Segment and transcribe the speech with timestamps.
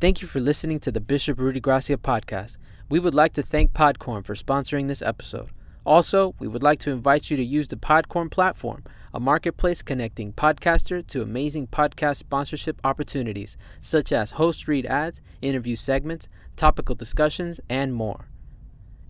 [0.00, 2.56] Thank you for listening to the Bishop Rudy Gracia podcast.
[2.88, 5.50] We would like to thank Podcorn for sponsoring this episode.
[5.84, 8.82] Also, we would like to invite you to use the Podcorn platform,
[9.12, 15.76] a marketplace connecting podcaster to amazing podcast sponsorship opportunities, such as host read ads, interview
[15.76, 18.26] segments, topical discussions, and more.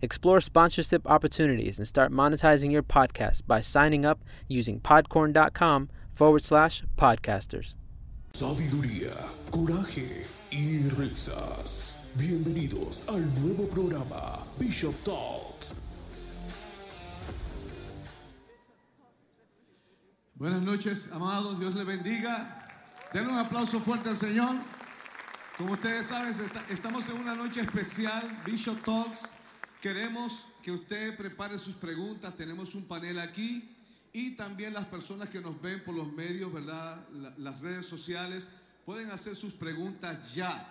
[0.01, 4.19] Explore sponsorship opportunities and start monetizing your podcast by signing up
[4.49, 7.75] using podcorn.com forward slash podcasters.
[8.33, 9.15] Sabiduría,
[9.51, 12.11] coraje y risas.
[12.15, 15.77] Bienvenidos al nuevo programa Bishop Talks.
[20.35, 21.59] Buenas noches, amados.
[21.59, 22.65] Dios les bendiga.
[23.13, 24.55] Denle un aplauso fuerte al Señor.
[25.57, 26.33] Como ustedes saben,
[26.69, 29.29] estamos en una noche especial, Bishop Talks.
[29.81, 32.35] Queremos que usted prepare sus preguntas.
[32.35, 33.69] Tenemos un panel aquí.
[34.13, 37.07] Y también las personas que nos ven por los medios, ¿verdad?
[37.13, 38.51] La- las redes sociales,
[38.85, 40.67] pueden hacer sus preguntas ya.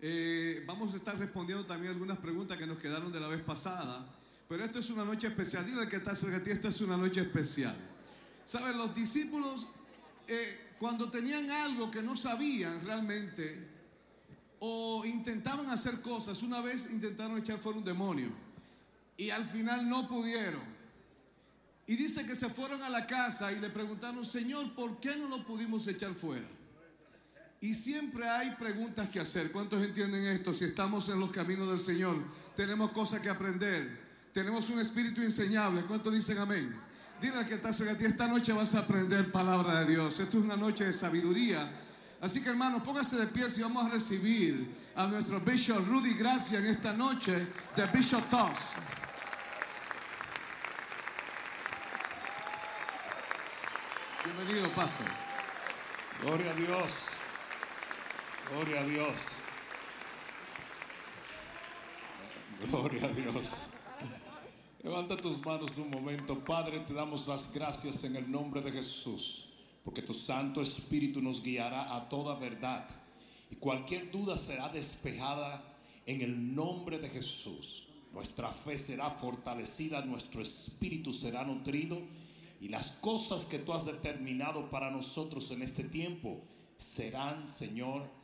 [0.00, 4.06] Eh, vamos a estar respondiendo también algunas preguntas que nos quedaron de la vez pasada.
[4.48, 5.64] Pero esto es una noche especial.
[5.64, 7.76] Dile que está cerca de ti, esta es una noche especial.
[8.44, 9.68] Saben, los discípulos,
[10.26, 13.68] eh, cuando tenían algo que no sabían realmente,
[14.58, 18.30] o intentaban hacer cosas, una vez intentaron echar fuera un demonio,
[19.16, 20.62] y al final no pudieron.
[21.86, 25.28] Y dice que se fueron a la casa y le preguntaron, Señor, ¿por qué no
[25.28, 26.46] lo pudimos echar fuera?
[27.62, 29.52] Y siempre hay preguntas que hacer.
[29.52, 30.52] ¿Cuántos entienden esto?
[30.52, 32.16] Si estamos en los caminos del Señor,
[32.56, 34.00] tenemos cosas que aprender.
[34.34, 35.82] Tenemos un espíritu enseñable.
[35.82, 36.74] ¿Cuántos dicen amén?
[37.20, 40.18] Dile al que está cerca de ti, esta noche vas a aprender palabra de Dios.
[40.18, 41.70] Esto es una noche de sabiduría.
[42.20, 46.58] Así que hermanos, póngase de pie si vamos a recibir a nuestro Bishop Rudy Gracia
[46.58, 47.46] en esta noche
[47.76, 48.72] de Bishop Talks.
[54.24, 55.06] Bienvenido, Pastor.
[56.24, 57.21] Gloria a Dios.
[58.50, 59.20] Gloria a Dios.
[62.66, 63.72] Gloria a Dios.
[64.82, 66.38] Levanta tus manos un momento.
[66.44, 69.48] Padre, te damos las gracias en el nombre de Jesús,
[69.84, 72.88] porque tu Santo Espíritu nos guiará a toda verdad.
[73.50, 75.62] Y cualquier duda será despejada
[76.06, 77.88] en el nombre de Jesús.
[78.12, 81.98] Nuestra fe será fortalecida, nuestro espíritu será nutrido
[82.60, 86.42] y las cosas que tú has determinado para nosotros en este tiempo
[86.76, 88.21] serán, Señor,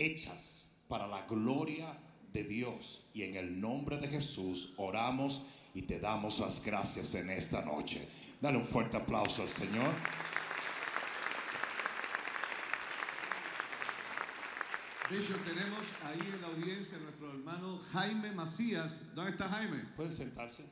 [0.00, 1.96] hechas para la gloria
[2.32, 3.04] de Dios.
[3.14, 5.42] Y en el nombre de Jesús oramos
[5.74, 8.08] y te damos las gracias en esta noche.
[8.40, 9.92] Dale un fuerte aplauso al Señor.
[15.10, 19.12] Bishop, tenemos ahí en la audiencia a nuestro hermano Jaime Macías.
[19.14, 19.78] ¿Dónde está Jaime?
[19.96, 20.64] Pueden sentarse.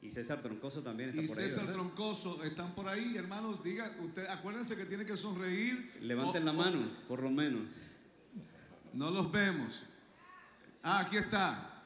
[0.00, 1.44] Y César Troncoso también está Y por ahí.
[1.44, 1.74] César ¿verdad?
[1.80, 3.62] Troncoso están por ahí, hermanos.
[3.62, 5.92] Digan, usted, acuérdense que tienen que sonreír.
[6.00, 7.62] Levanten O- la o- mano, por lo menos.
[8.92, 9.86] No los vemos.
[10.82, 11.82] Ah, aquí está.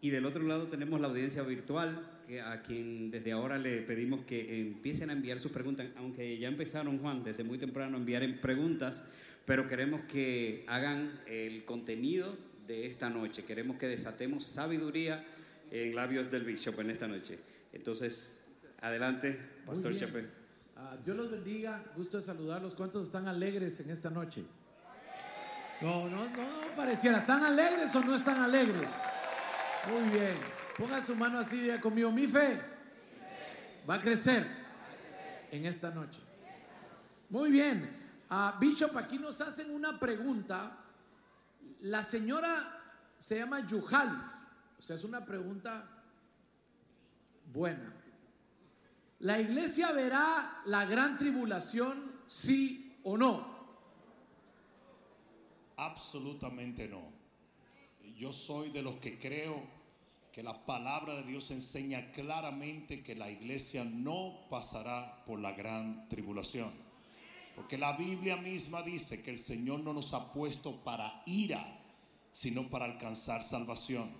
[0.00, 4.24] Y del otro lado tenemos la audiencia virtual, que a quien desde ahora le pedimos
[4.24, 8.22] que empiecen a enviar sus preguntas, aunque ya empezaron, Juan, desde muy temprano a enviar
[8.22, 9.06] en preguntas,
[9.46, 12.36] pero queremos que hagan el contenido
[12.66, 13.44] de esta noche.
[13.44, 15.24] Queremos que desatemos sabiduría
[15.70, 17.38] en labios del Bishop en esta noche.
[17.72, 18.42] Entonces,
[18.80, 19.96] adelante, Pastor.
[19.96, 20.26] Chapé.
[20.76, 22.74] Ah, Dios los bendiga, gusto de saludarlos.
[22.74, 24.44] ¿Cuántos están alegres en esta noche?
[25.84, 27.18] No, no, no, pareciera.
[27.18, 28.88] ¿Están alegres o no están alegres?
[29.86, 30.34] Muy bien.
[30.78, 32.10] Pongan su mano así conmigo.
[32.10, 32.58] Mi fe
[33.88, 34.46] va a crecer
[35.50, 36.22] en esta noche.
[37.28, 38.24] Muy bien.
[38.30, 40.74] Ah, Bishop, aquí nos hacen una pregunta.
[41.82, 42.56] La señora
[43.18, 44.46] se llama Yujalis.
[44.78, 45.84] O sea, es una pregunta
[47.52, 47.92] buena.
[49.18, 53.53] ¿La iglesia verá la gran tribulación, sí o no?
[55.76, 57.02] Absolutamente no.
[58.18, 59.62] Yo soy de los que creo
[60.32, 66.08] que la palabra de Dios enseña claramente que la iglesia no pasará por la gran
[66.08, 66.72] tribulación.
[67.54, 71.80] Porque la Biblia misma dice que el Señor no nos ha puesto para ira,
[72.32, 74.10] sino para alcanzar salvación.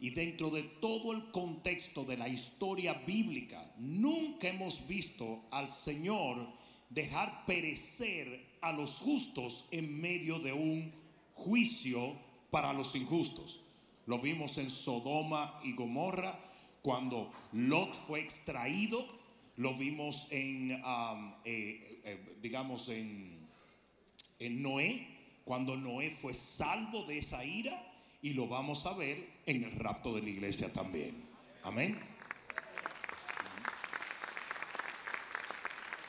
[0.00, 6.48] Y dentro de todo el contexto de la historia bíblica, nunca hemos visto al Señor
[6.88, 10.92] dejar perecer a los justos en medio de un
[11.34, 12.16] juicio
[12.50, 13.60] para los injustos.
[14.06, 16.38] Lo vimos en Sodoma y Gomorra
[16.80, 19.06] cuando Lot fue extraído.
[19.56, 23.46] Lo vimos en, um, eh, eh, digamos, en,
[24.38, 25.06] en Noé,
[25.44, 27.88] cuando Noé fue salvo de esa ira.
[28.22, 31.24] Y lo vamos a ver en el rapto de la iglesia también.
[31.64, 32.11] Amén.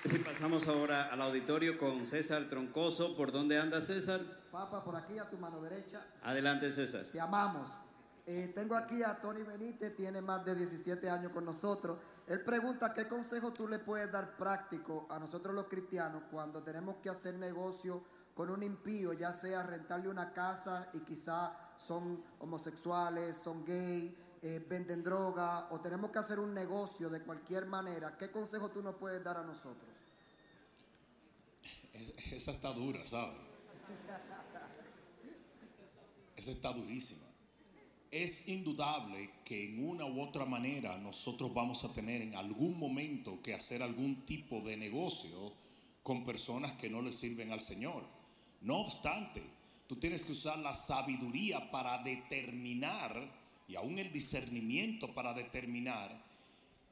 [0.05, 3.15] Si pasamos ahora al auditorio con César Troncoso.
[3.15, 4.19] ¿Por dónde anda César?
[4.51, 6.05] Papa, por aquí a tu mano derecha.
[6.23, 7.05] Adelante César.
[7.09, 7.71] Te amamos.
[8.25, 11.99] Eh, tengo aquí a Tony Benítez, tiene más de 17 años con nosotros.
[12.27, 16.97] Él pregunta qué consejo tú le puedes dar práctico a nosotros los cristianos cuando tenemos
[16.97, 18.03] que hacer negocio
[18.35, 24.65] con un impío, ya sea rentarle una casa y quizá son homosexuales, son gay, eh,
[24.69, 28.17] venden droga o tenemos que hacer un negocio de cualquier manera.
[28.17, 29.92] ¿Qué consejo tú nos puedes dar a nosotros?
[32.35, 33.37] Esa está dura, ¿sabes?
[36.35, 37.21] Esa está durísima.
[38.09, 43.39] Es indudable que en una u otra manera nosotros vamos a tener en algún momento
[43.41, 45.53] que hacer algún tipo de negocio
[46.01, 48.03] con personas que no le sirven al Señor.
[48.61, 49.43] No obstante,
[49.87, 53.31] tú tienes que usar la sabiduría para determinar
[53.67, 56.23] y aún el discernimiento para determinar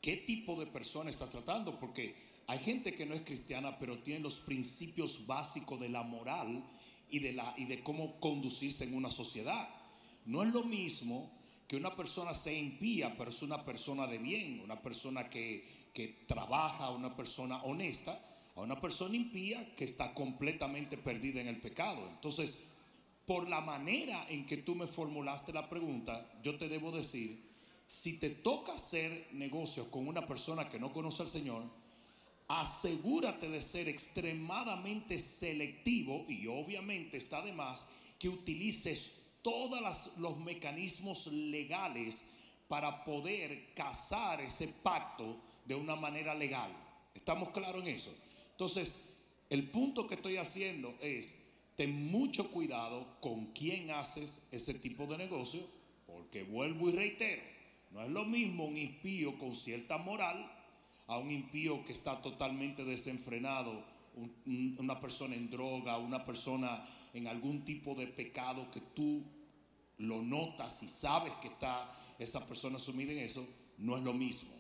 [0.02, 4.20] qué tipo de persona estás tratando, porque hay gente que no es cristiana, pero tiene
[4.20, 6.64] los principios básicos de la moral
[7.10, 9.70] y de, la, y de cómo conducirse en una sociedad.
[10.26, 11.32] No es lo mismo
[11.68, 16.26] que una persona sea impía, pero es una persona de bien, una persona que, que
[16.28, 18.20] trabaja, una persona honesta,
[18.56, 22.08] a una persona impía que está completamente perdida en el pecado.
[22.10, 22.64] Entonces,
[23.26, 27.50] por la manera en que tú me formulaste la pregunta, yo te debo decir,
[27.88, 31.64] si te toca hacer negocios con una persona que no conoce al Señor,
[32.60, 37.88] asegúrate de ser extremadamente selectivo y obviamente está de más
[38.20, 42.26] que utilices todos los mecanismos legales
[42.68, 46.72] para poder casar ese pacto de una manera legal.
[47.16, 48.14] ¿Estamos claros en eso?
[48.52, 49.02] Entonces,
[49.50, 51.34] el punto que estoy haciendo es,
[51.78, 55.62] ten mucho cuidado con quién haces ese tipo de negocio,
[56.06, 57.42] porque vuelvo y reitero,
[57.92, 60.51] no es lo mismo un impío con cierta moral
[61.12, 63.84] a un impío que está totalmente desenfrenado,
[64.78, 69.22] una persona en droga, una persona en algún tipo de pecado que tú
[69.98, 73.46] lo notas y sabes que está esa persona sumida en eso,
[73.78, 74.52] no es lo mismo.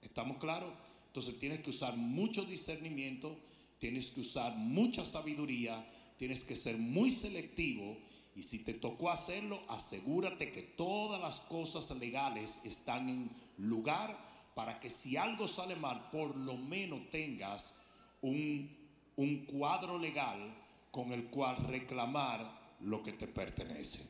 [0.00, 0.72] ¿Estamos claros?
[1.08, 3.36] Entonces tienes que usar mucho discernimiento,
[3.78, 5.86] tienes que usar mucha sabiduría,
[6.16, 7.98] tienes que ser muy selectivo
[8.34, 14.80] y si te tocó hacerlo, asegúrate que todas las cosas legales están en lugar para
[14.80, 17.80] que si algo sale mal, por lo menos tengas
[18.22, 18.76] un,
[19.16, 20.54] un cuadro legal
[20.90, 24.04] con el cual reclamar lo que te pertenece.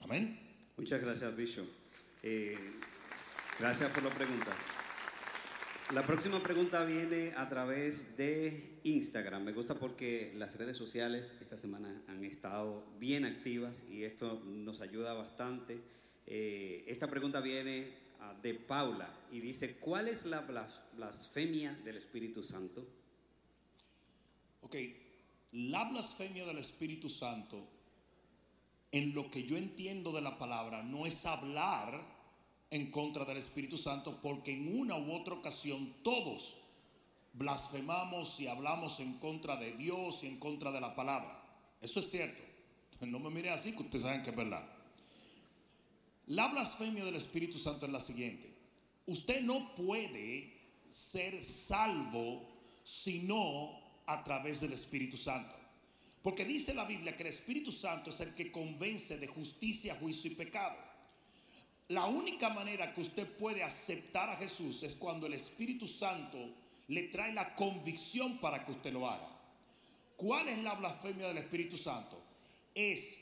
[0.00, 0.38] Amén.
[0.76, 1.68] Muchas gracias, Bishop.
[2.22, 2.56] Eh,
[3.58, 4.54] gracias por la pregunta.
[5.92, 9.44] La próxima pregunta viene a través de Instagram.
[9.44, 14.80] Me gusta porque las redes sociales esta semana han estado bien activas y esto nos
[14.80, 15.80] ayuda bastante.
[16.26, 17.86] Eh, esta pregunta viene
[18.42, 20.40] de Paula y dice, ¿cuál es la
[20.96, 22.86] blasfemia del Espíritu Santo?
[24.62, 24.76] Ok,
[25.52, 27.66] la blasfemia del Espíritu Santo,
[28.90, 32.14] en lo que yo entiendo de la palabra, no es hablar
[32.70, 36.56] en contra del Espíritu Santo porque en una u otra ocasión todos
[37.34, 41.40] blasfemamos y hablamos en contra de Dios y en contra de la palabra.
[41.80, 42.42] Eso es cierto.
[43.00, 44.73] No me mire así que ustedes saben que es verdad.
[46.28, 48.50] La blasfemia del Espíritu Santo es la siguiente.
[49.06, 50.54] Usted no puede
[50.88, 52.50] ser salvo
[52.82, 55.54] sino a través del Espíritu Santo.
[56.22, 60.30] Porque dice la Biblia que el Espíritu Santo es el que convence de justicia, juicio
[60.30, 60.76] y pecado.
[61.88, 66.38] La única manera que usted puede aceptar a Jesús es cuando el Espíritu Santo
[66.88, 69.28] le trae la convicción para que usted lo haga.
[70.16, 72.22] ¿Cuál es la blasfemia del Espíritu Santo?
[72.74, 73.20] Es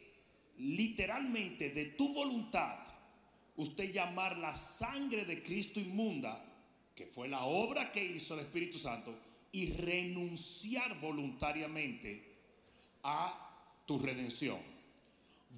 [0.59, 2.82] literalmente de tu voluntad
[3.57, 6.45] usted llamar la sangre de Cristo inmunda,
[6.95, 9.15] que fue la obra que hizo el Espíritu Santo,
[9.51, 12.33] y renunciar voluntariamente
[13.03, 14.59] a tu redención.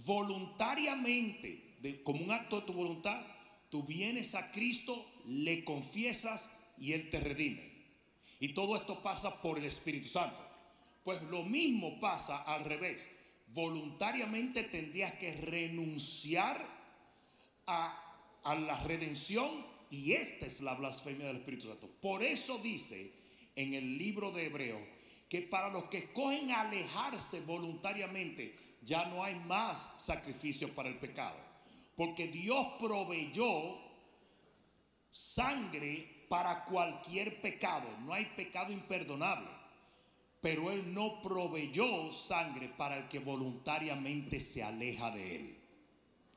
[0.04, 1.64] Voluntariamente
[2.02, 3.24] como un acto de tu voluntad,
[3.70, 7.74] tú vienes a Cristo, le confiesas y Él te redime.
[8.40, 10.38] Y todo esto pasa por el Espíritu Santo.
[11.04, 13.10] Pues lo mismo pasa al revés.
[13.48, 16.66] Voluntariamente tendrías que renunciar
[17.66, 21.88] a, a la redención y esta es la blasfemia del Espíritu Santo.
[22.00, 23.12] Por eso dice
[23.54, 24.80] en el libro de Hebreo
[25.28, 31.36] que para los que escogen alejarse voluntariamente ya no hay más sacrificio para el pecado.
[31.96, 33.78] Porque Dios proveyó
[35.10, 37.88] sangre para cualquier pecado.
[38.00, 39.48] No hay pecado imperdonable.
[40.40, 45.58] Pero Él no proveyó sangre para el que voluntariamente se aleja de Él.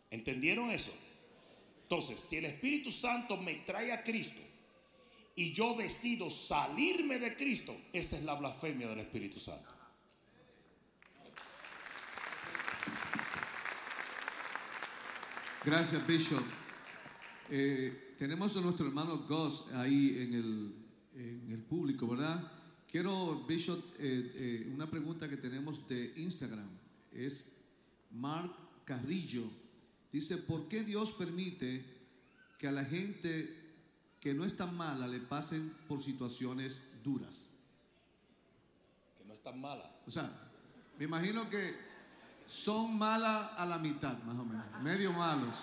[0.10, 0.94] ¿Entendieron eso?
[1.90, 4.42] Entonces, si el Espíritu Santo me trae a Cristo
[5.38, 9.74] y yo decido salirme de Cristo, esa es la blasfemia del Espíritu Santo.
[15.64, 16.44] Gracias, Bishop.
[17.50, 20.76] Eh, tenemos a nuestro hermano Gus ahí en el,
[21.16, 22.52] en el público, ¿verdad?
[22.86, 26.68] Quiero, Bishop, eh, eh, una pregunta que tenemos de Instagram.
[27.14, 27.50] Es
[28.12, 28.52] Mark
[28.84, 29.46] Carrillo.
[30.12, 31.86] Dice, ¿por qué Dios permite
[32.58, 33.66] que a la gente
[34.20, 37.54] que no es tan mala le pasen por situaciones duras?
[39.18, 39.92] Que no es tan mala.
[40.08, 40.32] O sea,
[40.98, 41.76] me imagino que
[42.48, 45.54] son malas a la mitad, más o menos, medio malos.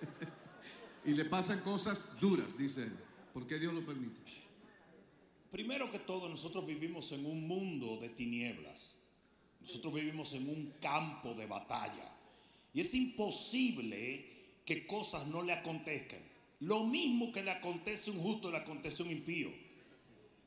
[1.04, 2.98] y le pasan cosas duras, dice él.
[3.32, 4.20] ¿Por qué Dios lo permite?
[5.50, 8.96] Primero que todo, nosotros vivimos en un mundo de tinieblas.
[9.60, 12.13] Nosotros vivimos en un campo de batalla.
[12.74, 14.24] Y es imposible
[14.66, 16.20] que cosas no le acontezcan.
[16.60, 19.50] Lo mismo que le acontece a un justo le acontece a un impío.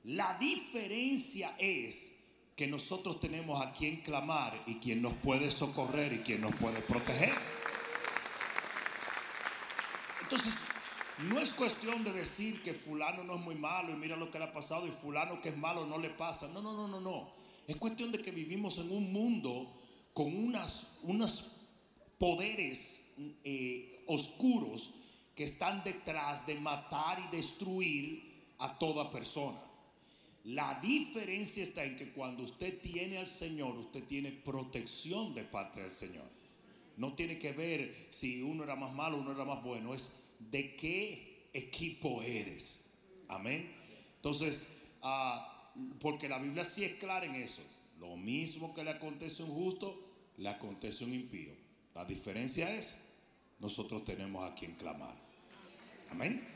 [0.03, 2.13] La diferencia es
[2.55, 6.81] que nosotros tenemos a quien clamar y quien nos puede socorrer y quien nos puede
[6.81, 7.33] proteger.
[10.23, 10.55] Entonces,
[11.29, 14.39] no es cuestión de decir que fulano no es muy malo y mira lo que
[14.39, 16.47] le ha pasado y fulano que es malo no le pasa.
[16.49, 17.29] No, no, no, no, no.
[17.67, 19.81] Es cuestión de que vivimos en un mundo
[20.13, 21.56] con unas, unos
[22.17, 24.93] poderes eh, oscuros
[25.35, 28.23] que están detrás de matar y destruir
[28.59, 29.59] a toda persona.
[30.45, 35.81] La diferencia está en que cuando usted tiene al Señor, usted tiene protección de parte
[35.81, 36.25] del Señor.
[36.95, 40.75] No tiene que ver si uno era más malo uno era más bueno, es de
[40.75, 42.85] qué equipo eres.
[43.27, 43.71] Amén.
[44.15, 47.61] Entonces, ah, porque la Biblia sí es clara en eso.
[47.99, 49.99] Lo mismo que le acontece a un justo,
[50.37, 51.66] le acontece a un impío.
[51.97, 52.95] La diferencia es,
[53.59, 55.15] nosotros tenemos a quien clamar.
[56.11, 56.47] Amén.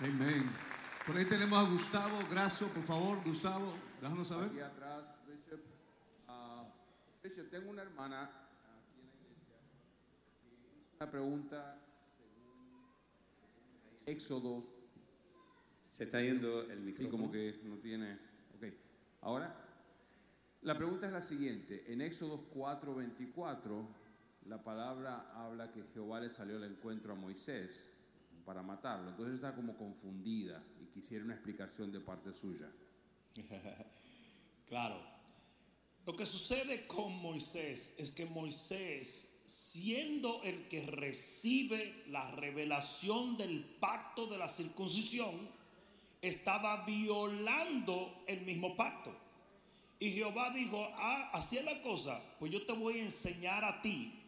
[0.00, 0.44] Amén.
[1.06, 3.72] Por ahí tenemos a Gustavo Graso, por favor, Gustavo,
[4.02, 4.50] déjanos saber.
[4.50, 5.60] Aquí atrás, Bishop.
[7.22, 9.56] Bishop, tengo una hermana aquí en la iglesia
[10.42, 10.48] que
[10.82, 11.78] hizo una pregunta
[12.18, 12.84] según
[14.04, 14.62] Éxodo.
[15.88, 17.10] Se está yendo el Sí, micrófono.
[17.12, 18.18] como que no tiene.
[18.56, 18.66] Ok.
[19.22, 19.56] Ahora,
[20.60, 21.90] la pregunta es la siguiente.
[21.90, 24.03] En Éxodo 4:24,
[24.46, 27.88] la palabra habla que Jehová le salió al encuentro a Moisés
[28.44, 29.10] para matarlo.
[29.10, 32.70] Entonces está como confundida y quisiera una explicación de parte suya.
[34.66, 34.98] Claro.
[36.06, 43.62] Lo que sucede con Moisés es que Moisés, siendo el que recibe la revelación del
[43.62, 45.50] pacto de la circuncisión,
[46.22, 49.14] estaba violando el mismo pacto.
[50.00, 53.82] Y Jehová dijo, ah, así es la cosa, pues yo te voy a enseñar a
[53.82, 54.23] ti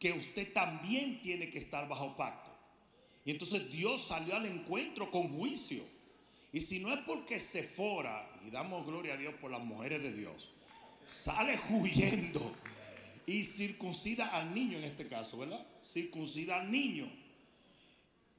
[0.00, 2.50] que usted también tiene que estar bajo pacto.
[3.24, 5.84] Y entonces Dios salió al encuentro con juicio.
[6.52, 10.02] Y si no es porque se fora, y damos gloria a Dios por las mujeres
[10.02, 10.48] de Dios,
[11.04, 12.40] sale huyendo
[13.26, 15.64] y circuncida al niño en este caso, ¿verdad?
[15.84, 17.06] Circuncida al niño.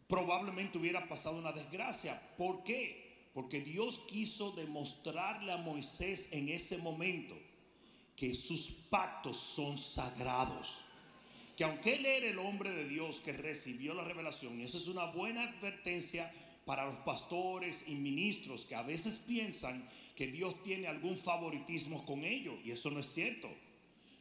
[0.08, 2.20] Probablemente hubiera pasado una desgracia.
[2.38, 3.30] ¿Por qué?
[3.36, 7.38] Porque Dios quiso demostrarle a Moisés en ese momento
[8.16, 10.86] que sus pactos son sagrados
[11.62, 14.88] que aunque él era el hombre de Dios que recibió la revelación, y eso es
[14.88, 16.34] una buena advertencia
[16.66, 22.26] para los pastores y ministros que a veces piensan que Dios tiene algún favoritismo con
[22.26, 23.48] ellos, y eso no es cierto.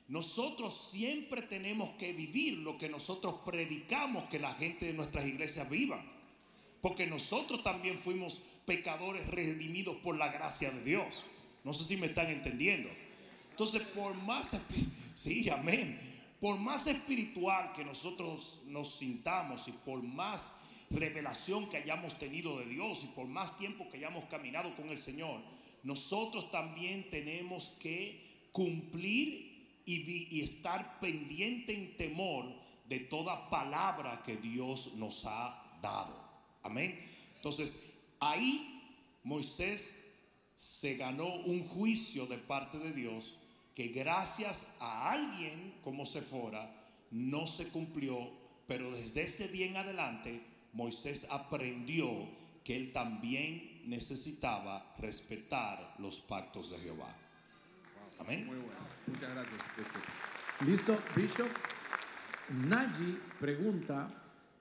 [0.09, 5.70] Nosotros siempre tenemos que vivir lo que nosotros predicamos que la gente de nuestras iglesias
[5.70, 6.04] vivan,
[6.82, 11.25] porque nosotros también fuimos pecadores redimidos por la gracia de Dios.
[11.64, 12.90] No sé si me están entendiendo.
[13.52, 14.61] Entonces, por más,
[15.14, 16.10] sí, amén
[16.40, 20.56] por más espiritual que nosotros nos sintamos y por más
[20.88, 24.99] revelación que hayamos tenido de Dios y por más tiempo que hayamos caminado con el
[24.99, 25.40] Señor,
[25.82, 29.50] nosotros también tenemos que cumplir
[29.85, 32.47] y, estar pendiente en temor
[32.88, 36.16] de toda palabra que Dios nos ha dado.
[36.62, 36.99] Amén.
[37.37, 37.82] Entonces,
[38.18, 38.82] ahí
[39.25, 40.14] Moisés
[40.56, 43.35] se ganó un juicio de parte de Dios
[43.80, 46.70] que gracias a alguien como Sefora
[47.12, 48.30] no se cumplió,
[48.66, 50.42] pero desde ese día en adelante
[50.75, 52.10] Moisés aprendió
[52.62, 57.16] que él también necesitaba respetar los pactos de Jehová.
[58.18, 58.44] Amén.
[58.44, 58.80] Muy bueno.
[59.06, 59.62] Muchas gracias.
[60.66, 61.49] Listo, Bishop.
[62.50, 64.10] Naji pregunta,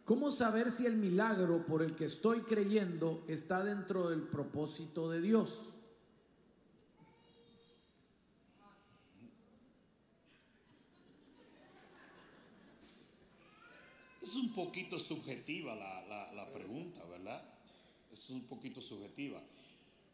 [0.05, 5.19] ¿cómo saber si el milagro por el que estoy creyendo está dentro del propósito de
[5.19, 5.68] Dios?
[14.29, 16.05] Es un poquito subjetiva la,
[16.35, 17.41] la- pregunta, ¿verdad?
[18.11, 19.41] es un poquito subjetiva.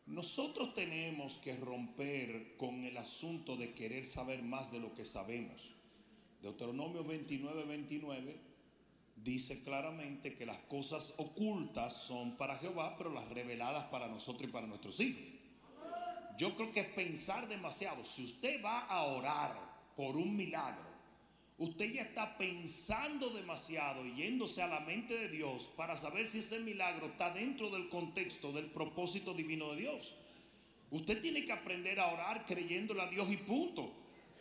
[0.05, 5.73] Nosotros tenemos que romper con el asunto de querer saber más de lo que sabemos.
[6.41, 8.37] Deuteronomio 29, 29
[9.17, 14.53] dice claramente que las cosas ocultas son para Jehová, pero las reveladas para nosotros y
[14.53, 15.23] para nuestros hijos.
[16.37, 18.05] Yo creo que es pensar demasiado.
[18.05, 19.57] Si usted va a orar
[19.97, 20.84] por un milagro,
[21.57, 26.39] usted ya está pensando demasiado y yéndose a la mente de Dios para saber si
[26.39, 30.15] ese milagro está dentro del contexto del propósito divino de Dios.
[30.91, 33.91] Usted tiene que aprender a orar creyéndole a Dios y punto.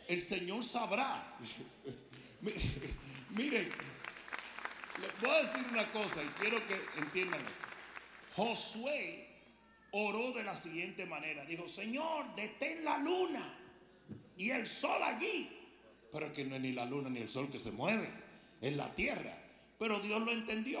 [0.07, 1.37] El Señor sabrá.
[3.35, 3.69] Miren,
[5.01, 7.41] les voy a decir una cosa y quiero que entiendan.
[8.35, 9.27] Josué
[9.91, 11.45] oró de la siguiente manera.
[11.45, 13.57] Dijo, Señor, detén la luna
[14.37, 15.49] y el sol allí.
[16.15, 18.07] Pero que no es ni la luna ni el sol que se mueve,
[18.61, 19.37] es la tierra.
[19.77, 20.79] Pero Dios lo entendió.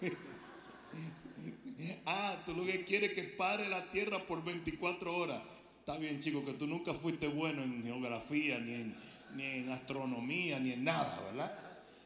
[2.06, 5.42] ah, tú lo que quieres que pare la tierra por 24 horas.
[5.80, 8.96] Está bien, chico, que tú nunca fuiste bueno en geografía, ni en,
[9.34, 11.58] ni en astronomía, ni en nada, ¿verdad?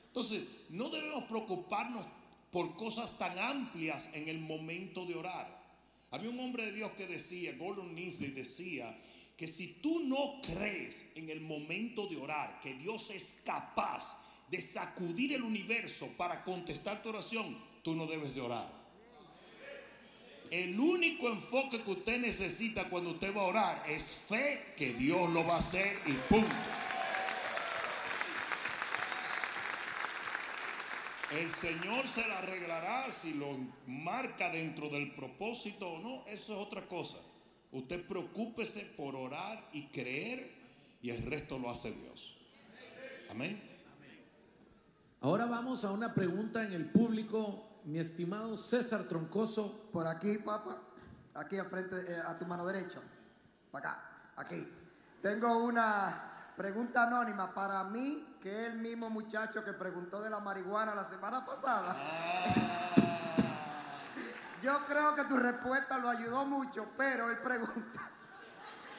[0.06, 2.06] Entonces, no debemos preocuparnos
[2.50, 5.62] por cosas tan amplias en el momento de orar.
[6.10, 8.96] Había un hombre de Dios que decía, Gordon Lindsay decía,
[9.37, 14.61] que si tú no crees en el momento de orar, que Dios es capaz de
[14.62, 18.87] sacudir el universo para contestar tu oración, tú no debes de orar.
[20.50, 25.28] El único enfoque que usted necesita cuando usted va a orar es fe que Dios
[25.31, 26.55] lo va a hacer y punto.
[31.33, 36.25] El Señor se la arreglará si lo marca dentro del propósito o no.
[36.28, 37.19] Eso es otra cosa.
[37.73, 40.50] Usted preocúpese por orar y creer
[41.02, 42.37] y el resto lo hace Dios.
[43.30, 43.62] Amén.
[45.20, 47.80] Ahora vamos a una pregunta en el público.
[47.85, 49.88] Mi estimado César Troncoso.
[49.92, 50.78] Por aquí, papá.
[51.35, 53.00] Aquí al frente, eh, a tu mano derecha.
[53.70, 54.02] Para acá.
[54.37, 54.66] Aquí.
[55.23, 60.41] Tengo una pregunta anónima para mí, que es el mismo muchacho que preguntó de la
[60.41, 63.04] marihuana la semana pasada.
[64.67, 68.11] Yo creo que tu respuesta lo ayudó mucho, pero él pregunta.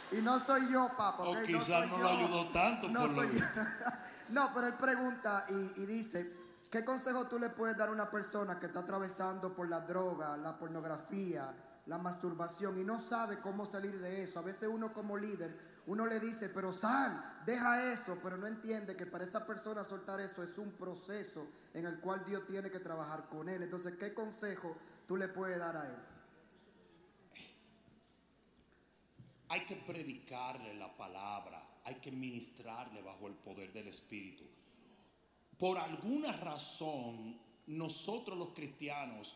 [0.10, 1.24] Y no soy yo, papá.
[1.24, 3.44] O quizás no, lo ayudó tanto No por lo yo.
[4.30, 6.34] No, pero él pregunta y, y dice,
[6.72, 10.38] ¿qué consejo tú le puedes dar a una persona que está atravesando por la droga,
[10.38, 11.54] la pornografía,
[11.88, 14.40] la masturbación y no sabe cómo salir de eso?
[14.40, 18.96] A veces uno como líder, uno le dice, pero sal, deja eso, pero no entiende
[18.96, 22.80] que para esa persona soltar eso es un proceso en el cual Dios tiene que
[22.80, 23.62] trabajar con él.
[23.62, 25.96] Entonces, ¿qué consejo tú le puedes dar a él?
[29.50, 34.44] Hay que predicarle la palabra, hay que ministrarle bajo el poder del Espíritu.
[35.58, 39.36] Por alguna razón, nosotros los cristianos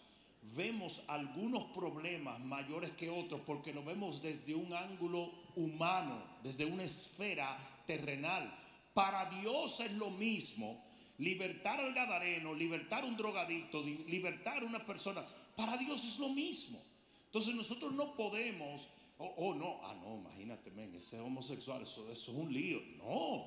[0.55, 6.84] vemos algunos problemas mayores que otros porque lo vemos desde un ángulo humano, desde una
[6.84, 7.57] esfera
[7.88, 8.53] terrenal.
[8.93, 10.84] Para Dios es lo mismo
[11.19, 15.23] libertar al gadareno, libertar un drogadicto, di- libertar a una persona.
[15.62, 16.82] Para Dios es lo mismo.
[17.26, 18.88] Entonces nosotros no podemos,
[19.19, 22.82] oh, oh, no, ah no, imagínate, men, ese homosexual, eso, es un lío.
[22.97, 23.45] No.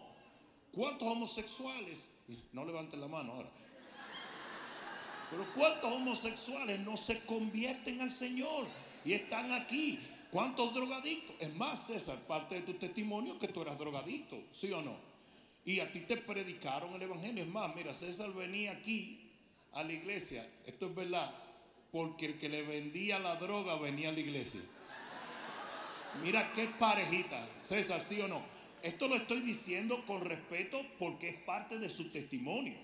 [0.72, 2.08] ¿Cuántos homosexuales?
[2.52, 3.50] No levanten la mano ahora.
[5.28, 8.68] Pero ¿cuántos homosexuales no se convierten al Señor
[9.04, 9.98] y están aquí?
[10.30, 11.34] ¿Cuántos drogadictos?
[11.40, 14.96] Es más, César, parte de tu testimonio es que tú eras drogadicto, ¿sí o no?
[15.64, 17.42] Y a ti te predicaron el Evangelio.
[17.42, 19.32] Es más, mira, César venía aquí
[19.72, 21.34] a la iglesia, esto es verdad,
[21.94, 24.60] porque el que le vendía la droga venía a la iglesia.
[26.24, 28.42] Mira qué parejita, César, ¿sí o no?
[28.82, 32.74] Esto lo estoy diciendo con respeto porque es parte de su testimonio.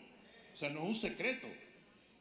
[0.54, 1.48] O sea, no es un secreto.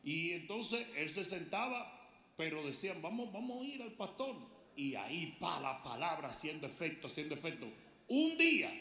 [0.04, 4.36] Y entonces él se sentaba, pero decían, vamos, vamos a ir al pastor.
[4.76, 7.68] Y ahí, pa, la palabra haciendo efecto, haciendo efecto.
[8.08, 8.72] Un día,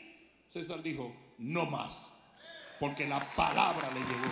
[0.46, 2.26] César dijo, no más.
[2.80, 4.28] Porque la palabra le llegó.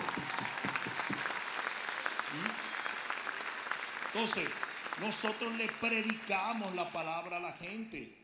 [2.32, 2.66] ¿Mm?
[4.16, 4.48] Entonces,
[4.98, 8.16] nosotros le predicamos la palabra a la gente.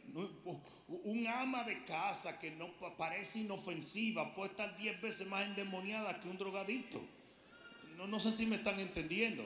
[0.88, 6.18] Un ama de casa que no pa- parece inofensiva puede estar diez veces más endemoniada
[6.18, 6.98] que un drogadicto.
[7.98, 9.44] No, no sé si me están entendiendo.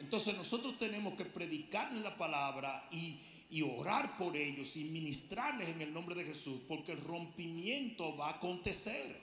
[0.00, 5.82] Entonces nosotros tenemos que predicarles la palabra y, y orar por ellos y ministrarles en
[5.82, 9.20] el nombre de Jesús, porque el rompimiento va a acontecer.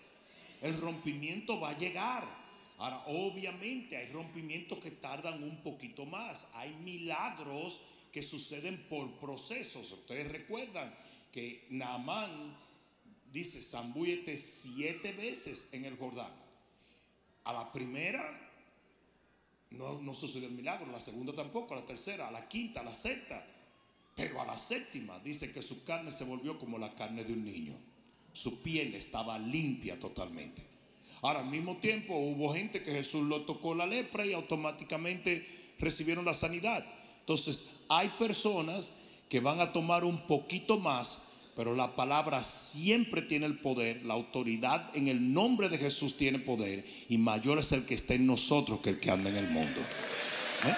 [0.61, 2.23] El rompimiento va a llegar.
[2.81, 6.47] Ahora, obviamente hay rompimientos que tardan un poquito más.
[6.55, 7.79] Hay milagros
[8.11, 9.91] que suceden por procesos.
[9.91, 10.91] Ustedes recuerdan
[11.31, 12.57] que Naamán
[13.31, 16.31] dice, zambúyete siete veces en el Jordán.
[17.43, 18.23] A la primera
[19.69, 22.95] no, no sucedió el milagro, la segunda tampoco, la tercera, a la quinta, a la
[22.95, 23.45] sexta.
[24.15, 27.45] Pero a la séptima dice que su carne se volvió como la carne de un
[27.45, 27.75] niño.
[28.33, 30.70] Su piel estaba limpia totalmente.
[31.21, 36.25] Ahora, al mismo tiempo hubo gente que Jesús lo tocó la lepra y automáticamente recibieron
[36.25, 36.83] la sanidad.
[37.19, 38.91] Entonces, hay personas
[39.29, 41.21] que van a tomar un poquito más,
[41.55, 46.39] pero la palabra siempre tiene el poder, la autoridad en el nombre de Jesús tiene
[46.39, 49.49] poder y mayor es el que está en nosotros que el que anda en el
[49.49, 49.79] mundo.
[50.65, 50.75] ¿Eh?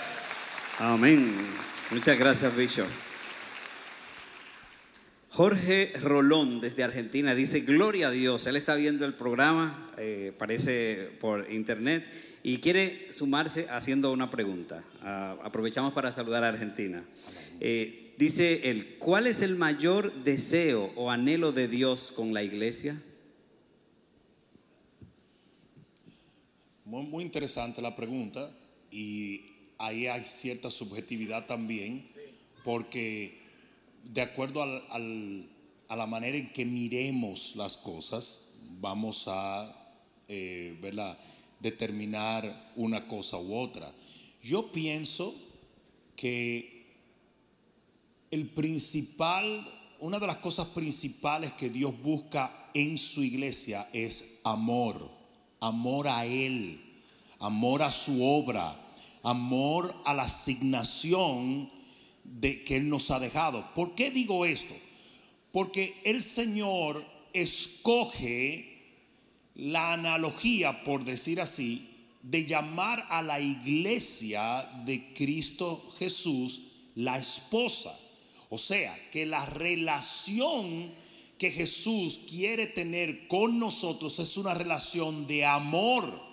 [0.80, 1.36] Amén.
[1.90, 3.13] Muchas gracias, Bishop.
[5.34, 11.10] Jorge Rolón desde Argentina dice, gloria a Dios, él está viendo el programa, eh, parece
[11.20, 12.06] por internet,
[12.44, 14.84] y quiere sumarse haciendo una pregunta.
[15.02, 17.04] Ah, aprovechamos para saludar a Argentina.
[17.60, 23.02] Eh, dice él, ¿cuál es el mayor deseo o anhelo de Dios con la iglesia?
[26.86, 28.56] Muy, muy interesante la pregunta
[28.92, 29.48] y
[29.80, 32.06] ahí hay cierta subjetividad también,
[32.64, 33.43] porque
[34.04, 35.50] de acuerdo al-
[35.88, 39.80] a la manera en que miremos las cosas, vamos a
[40.28, 40.76] eh,
[41.60, 43.92] determinar una cosa u otra.
[44.42, 45.36] Yo pienso
[46.16, 46.88] que
[48.32, 49.68] el principal,
[50.00, 55.10] una de las cosas principales que Dios busca en su iglesia es amor,
[55.60, 56.82] amor a Él,
[57.40, 58.76] amor a su obra,
[59.22, 61.70] amor a la asignación
[62.24, 63.74] de que Él nos ha dejado.
[63.74, 64.74] ¿Por qué digo esto?
[65.52, 68.74] Porque el Señor escoge
[69.56, 71.90] la analogía, por decir así,
[72.22, 76.62] de llamar a la iglesia de Cristo Jesús
[76.96, 77.98] la esposa.
[78.50, 80.92] O sea, que la relación
[81.38, 86.33] que Jesús quiere tener con nosotros es una relación de amor.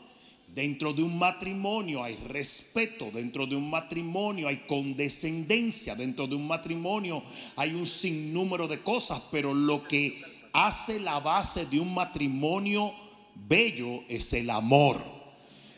[0.54, 6.46] Dentro de un matrimonio hay respeto, dentro de un matrimonio hay condescendencia, dentro de un
[6.46, 7.22] matrimonio
[7.54, 10.20] hay un sinnúmero de cosas, pero lo que
[10.52, 12.92] hace la base de un matrimonio
[13.34, 15.04] bello es el amor.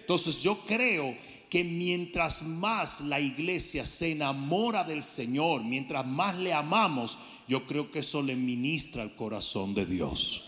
[0.00, 1.14] Entonces yo creo
[1.50, 7.90] que mientras más la iglesia se enamora del Señor, mientras más le amamos, yo creo
[7.90, 10.44] que eso le ministra al corazón de Dios.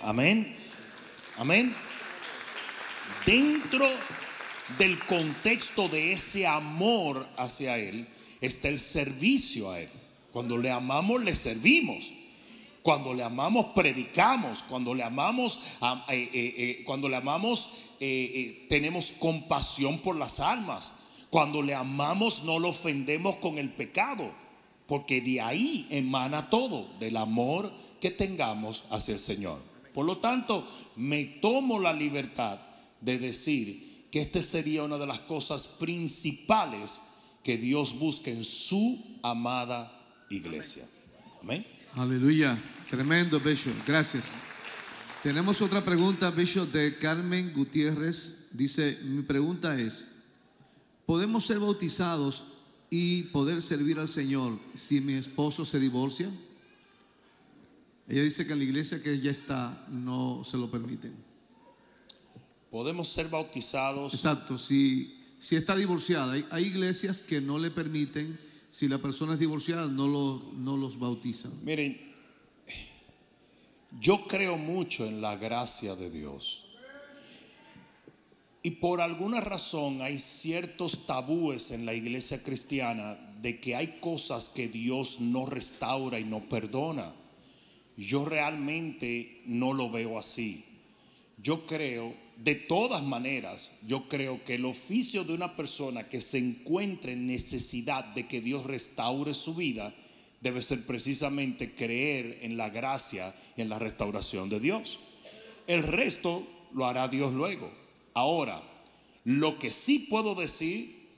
[0.00, 0.56] Amén.
[1.36, 1.72] Amén.
[3.28, 3.86] Dentro
[4.78, 8.08] del contexto de ese amor hacia Él
[8.40, 9.90] está el servicio a Él.
[10.32, 12.10] Cuando le amamos, le servimos.
[12.80, 14.62] Cuando le amamos, predicamos.
[14.62, 20.94] Cuando le amamos, am- eh, eh, eh, cuando le amamos, tenemos compasión por las almas.
[21.28, 24.32] Cuando le amamos, no lo ofendemos con el pecado.
[24.86, 29.60] Porque de ahí emana todo, del amor que tengamos hacia el Señor.
[29.92, 32.60] Por lo tanto, me tomo la libertad
[33.00, 37.00] de decir que esta sería una de las cosas principales
[37.42, 39.92] que Dios busca en su amada
[40.30, 40.86] iglesia.
[41.42, 41.66] Amén.
[41.94, 42.58] Aleluya.
[42.90, 43.74] Tremendo, Bishop.
[43.86, 44.36] Gracias.
[45.22, 48.48] Tenemos otra pregunta, Bishop, de Carmen Gutiérrez.
[48.52, 50.10] Dice, mi pregunta es,
[51.06, 52.44] ¿podemos ser bautizados
[52.90, 56.30] y poder servir al Señor si mi esposo se divorcia?
[58.08, 61.27] Ella dice que en la iglesia que ella está no se lo permiten.
[62.70, 64.14] Podemos ser bautizados.
[64.14, 68.38] Exacto, si, si está divorciada, hay, hay iglesias que no le permiten,
[68.70, 71.52] si la persona es divorciada, no, lo, no los bautizan.
[71.64, 71.98] Miren,
[74.00, 76.66] yo creo mucho en la gracia de Dios.
[78.62, 84.50] Y por alguna razón hay ciertos tabúes en la iglesia cristiana de que hay cosas
[84.50, 87.14] que Dios no restaura y no perdona.
[87.96, 90.64] Yo realmente no lo veo así.
[91.40, 96.38] Yo creo, de todas maneras, yo creo que el oficio de una persona que se
[96.38, 99.92] encuentre en necesidad de que Dios restaure su vida
[100.40, 105.00] debe ser precisamente creer en la gracia y en la restauración de Dios.
[105.66, 107.72] El resto lo hará Dios luego.
[108.14, 108.62] Ahora,
[109.24, 111.08] lo que sí puedo decir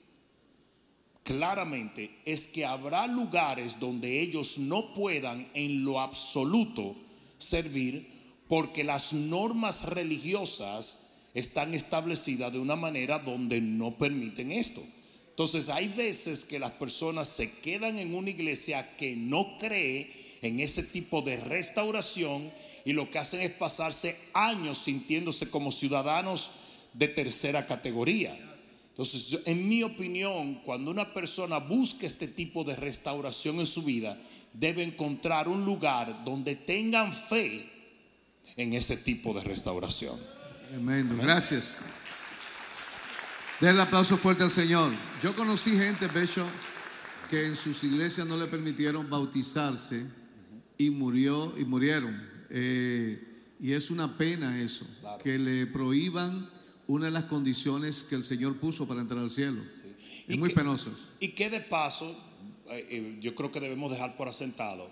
[1.23, 6.97] claramente es que habrá lugares donde ellos no puedan en lo absoluto
[7.37, 8.09] servir
[8.49, 14.83] porque las normas religiosas están establecidas de una manera donde no permiten esto.
[15.31, 20.61] Entonces hay veces que las personas se quedan en una iglesia que no cree en
[20.61, 22.51] ese tipo de restauración
[22.85, 26.51] y lo que hacen es pasarse años sintiéndose como ciudadanos
[26.93, 28.39] de tercera categoría.
[28.91, 34.19] Entonces, en mi opinión, cuando una persona busca este tipo de restauración en su vida,
[34.53, 37.67] debe encontrar un lugar donde tengan fe
[38.57, 40.19] en ese tipo de restauración.
[40.71, 41.79] Tremendo, gracias.
[43.61, 44.93] Den el aplauso fuerte al Señor.
[45.21, 46.47] Yo conocí gente, Bishop,
[47.29, 50.07] que en sus iglesias no le permitieron bautizarse
[50.79, 52.17] y murió y murieron.
[52.51, 53.21] Eh,
[53.61, 54.87] y es una pena eso,
[55.25, 56.49] que le prohíban
[56.87, 59.63] una de las condiciones que el Señor puso para entrar al cielo.
[60.29, 60.93] Es Y muy que- penoso.
[61.19, 62.11] Y que de paso,
[62.71, 64.89] eh, eh, yo creo que debemos dejar por asentado,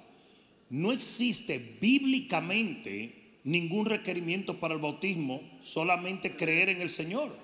[0.70, 7.34] no existe bíblicamente ningún requerimiento para el bautismo, solamente creer en el Señor.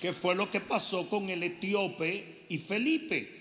[0.00, 3.38] Que fue lo que pasó con el etíope y Felipe.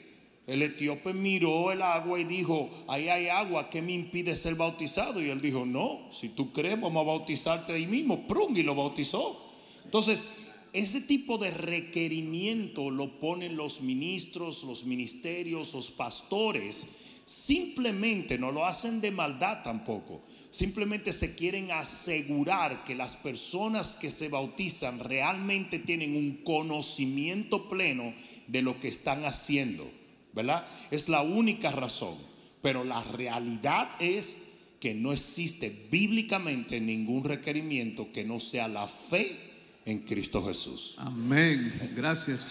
[0.47, 5.21] El etíope miró el agua y dijo, ahí hay agua, ¿qué me impide ser bautizado?
[5.21, 8.25] Y él dijo, no, si tú crees, vamos a bautizarte ahí mismo.
[8.27, 9.53] Prung, y lo bautizó.
[9.83, 16.87] Entonces, ese tipo de requerimiento lo ponen los ministros, los ministerios, los pastores.
[17.25, 20.21] Simplemente no lo hacen de maldad tampoco.
[20.57, 28.15] Simplemente se quieren asegurar que las personas que se bautizan realmente tienen un conocimiento pleno
[28.47, 29.87] de lo que están haciendo.
[30.33, 30.65] ¿Verdad?
[30.89, 32.15] Es la única razón.
[32.63, 34.45] Pero la realidad es
[34.79, 39.37] que no existe bíblicamente ningún requerimiento que no sea la fe
[39.85, 40.95] en Cristo Jesús.
[40.97, 41.91] Amén.
[41.95, 42.47] Gracias.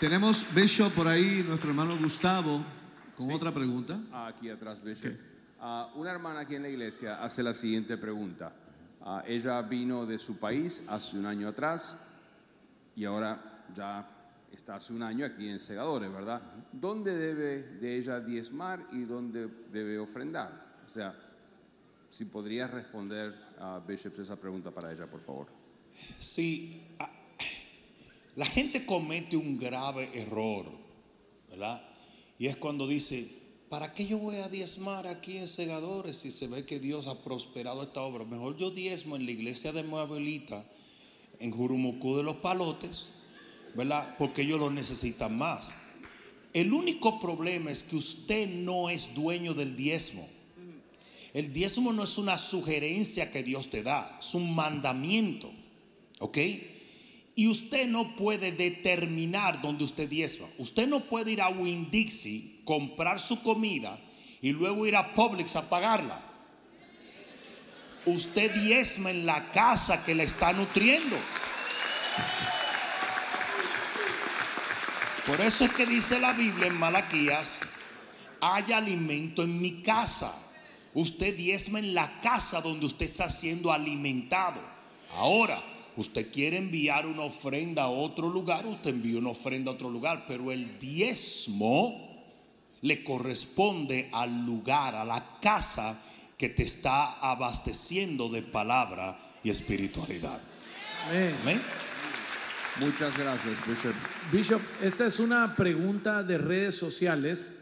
[0.00, 2.64] Tenemos Bishop por ahí, nuestro hermano Gustavo,
[3.16, 4.00] con otra pregunta.
[4.10, 5.33] Aquí atrás, Bishop.
[5.66, 8.52] Ah, una hermana aquí en la iglesia hace la siguiente pregunta.
[9.00, 11.98] Ah, ella vino de su país hace un año atrás
[12.94, 14.06] y ahora ya
[14.52, 16.42] está hace un año aquí en Segadores, ¿verdad?
[16.70, 20.82] ¿Dónde debe de ella diezmar y dónde debe ofrendar?
[20.86, 21.14] O sea,
[22.10, 25.46] si podrías responder a Bishop esa pregunta para ella, por favor.
[26.18, 27.08] Sí, ah,
[28.36, 30.66] la gente comete un grave error,
[31.48, 31.80] ¿verdad?
[32.38, 36.46] Y es cuando dice, ¿para qué yo voy a diezmar aquí en Segadores si se
[36.46, 38.24] ve que Dios ha prosperado esta obra?
[38.24, 40.44] Mejor yo diezmo en la iglesia de mi
[41.40, 43.10] en Jurumucú de los Palotes,
[43.74, 44.16] ¿verdad?
[44.18, 45.74] Porque ellos lo necesitan más.
[46.52, 50.26] El único problema es que usted no es dueño del diezmo.
[51.32, 55.50] El diezmo no es una sugerencia que Dios te da, es un mandamiento.
[56.20, 56.38] ¿Ok?
[57.36, 60.46] Y usted no puede determinar dónde usted diezma.
[60.58, 63.98] Usted no puede ir a Winn Dixie, comprar su comida
[64.40, 66.20] y luego ir a Publix a pagarla.
[68.06, 71.16] Usted diezma en la casa que le está nutriendo.
[75.26, 77.60] Por eso es que dice la Biblia en Malaquías,
[78.40, 80.32] hay alimento en mi casa.
[80.92, 84.60] Usted diezma en la casa donde usted está siendo alimentado.
[85.14, 85.62] Ahora,
[85.96, 90.24] usted quiere enviar una ofrenda a otro lugar, usted envía una ofrenda a otro lugar,
[90.26, 92.24] pero el diezmo
[92.82, 96.00] le corresponde al lugar, a la casa
[96.36, 100.40] que te está abasteciendo de palabra y espiritualidad.
[101.06, 101.36] Amén.
[101.42, 101.62] Amén.
[102.80, 103.94] Muchas gracias, Bishop.
[104.32, 107.54] Bishop, esta es una pregunta de redes sociales.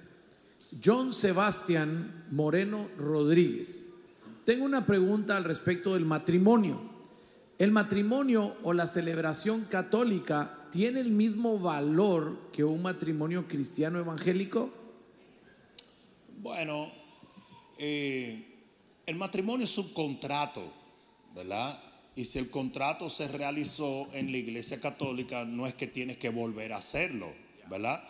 [0.83, 3.91] John Sebastián Moreno Rodríguez.
[4.47, 6.92] Tengo una pregunta al respecto del matrimonio.
[7.59, 14.73] ¿El matrimonio o la celebración católica tiene el mismo valor que un matrimonio cristiano evangélico?
[16.39, 16.91] Bueno,
[17.79, 18.53] eh,
[19.07, 20.73] el matrimonio es un contrato,
[21.35, 21.79] ¿verdad?
[22.17, 26.31] Y si el contrato se realizó en la iglesia católica, no es que tienes que
[26.31, 27.33] volver a hacerlo,
[27.71, 28.03] ¿verdad?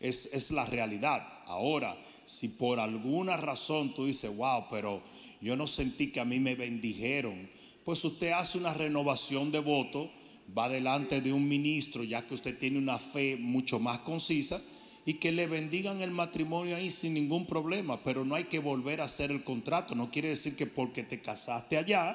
[0.00, 1.26] Es, es la realidad.
[1.46, 5.02] Ahora, si por alguna razón tú dices, wow, pero
[5.40, 7.48] yo no sentí que a mí me bendijeron,
[7.88, 10.10] pues usted hace una renovación de voto,
[10.54, 14.60] va delante de un ministro, ya que usted tiene una fe mucho más concisa,
[15.06, 19.00] y que le bendigan el matrimonio ahí sin ningún problema, pero no hay que volver
[19.00, 19.94] a hacer el contrato.
[19.94, 22.14] No quiere decir que porque te casaste allá,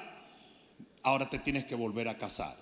[1.02, 2.54] ahora te tienes que volver a casar.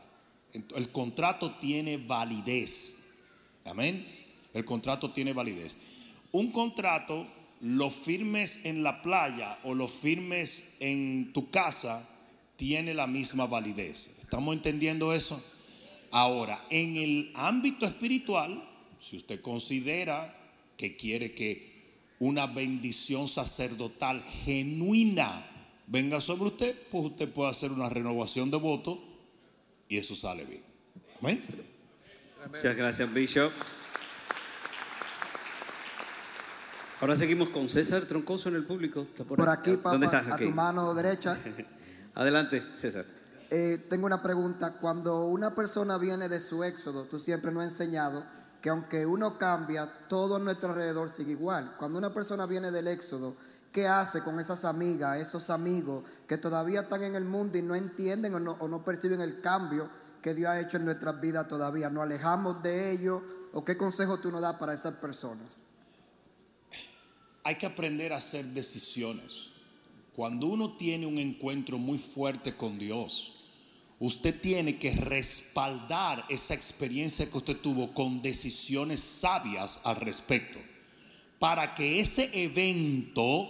[0.55, 3.21] El contrato tiene validez.
[3.67, 4.07] Amén.
[4.55, 5.77] El contrato tiene validez.
[6.31, 7.27] Un contrato
[7.61, 12.09] lo firmes en la playa o lo firmes en tu casa,
[12.63, 14.15] tiene la misma validez.
[14.23, 15.43] ¿Estamos entendiendo eso?
[16.13, 18.63] Ahora, en el ámbito espiritual,
[19.01, 20.33] si usted considera
[20.77, 25.45] que quiere que una bendición sacerdotal genuina
[25.89, 29.03] venga sobre usted, pues usted puede hacer una renovación de voto
[29.89, 30.63] y eso sale bien.
[31.21, 31.45] Amén.
[32.47, 33.51] Muchas gracias, Bishop.
[37.01, 39.01] Ahora seguimos con César Troncoso en el público.
[39.01, 40.29] ¿Está Por aquí, papá, ¿Dónde estás?
[40.29, 41.37] a tu mano derecha.
[42.15, 43.05] Adelante, César.
[43.51, 44.75] Eh, tengo una pregunta.
[44.81, 48.25] Cuando una persona viene de su éxodo, tú siempre nos has enseñado
[48.63, 51.75] que aunque uno cambia, todo a nuestro alrededor sigue igual.
[51.77, 53.37] Cuando una persona viene del éxodo,
[53.73, 57.75] ¿qué hace con esas amigas, esos amigos que todavía están en el mundo y no
[57.75, 59.91] entienden o no, o no perciben el cambio
[60.23, 61.91] que Dios ha hecho en nuestras vidas todavía.
[61.91, 63.23] ¿Nos alejamos de ello
[63.53, 65.61] o qué consejo tú nos das para esas personas?
[67.45, 69.52] Hay que aprender a hacer decisiones.
[70.15, 73.33] Cuando uno tiene un encuentro muy fuerte con Dios,
[73.99, 80.59] usted tiene que respaldar esa experiencia que usted tuvo con decisiones sabias al respecto.
[81.39, 83.49] Para que ese evento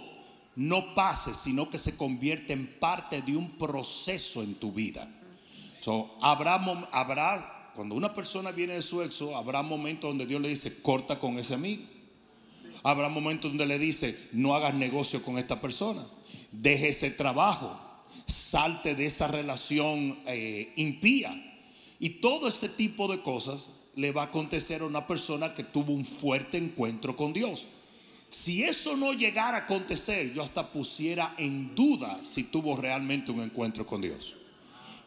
[0.55, 5.09] no pase, sino que se convierta en parte de un proceso en tu vida.
[5.79, 10.81] So, habrá, cuando una persona viene de su exo, habrá momentos donde Dios le dice,
[10.81, 11.83] corta con ese amigo.
[12.83, 16.05] Habrá momentos donde le dice, no hagas negocio con esta persona,
[16.53, 17.79] deje ese trabajo,
[18.25, 21.33] salte de esa relación eh, impía.
[21.99, 25.93] Y todo ese tipo de cosas le va a acontecer a una persona que tuvo
[25.93, 27.65] un fuerte encuentro con Dios.
[28.29, 33.41] Si eso no llegara a acontecer, yo hasta pusiera en duda si tuvo realmente un
[33.41, 34.35] encuentro con Dios.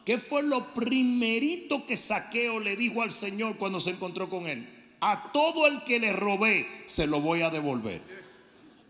[0.05, 4.69] ¿Qué fue lo primerito que Saqueo le dijo al Señor cuando se encontró con él?
[5.01, 8.26] A todo el que le robé se lo voy a devolver.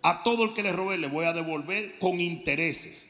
[0.08, 3.10] A todo el que le robé le voy a devolver con intereses.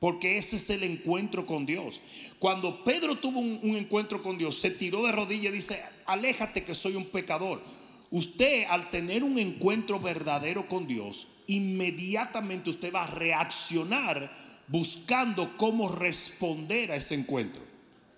[0.00, 2.00] Porque ese es el encuentro con Dios.
[2.40, 6.64] Cuando Pedro tuvo un, un encuentro con Dios, se tiró de rodillas y dice, aléjate
[6.64, 7.62] que soy un pecador.
[8.10, 14.28] Usted al tener un encuentro verdadero con Dios, inmediatamente usted va a reaccionar
[14.66, 17.62] buscando cómo responder a ese encuentro.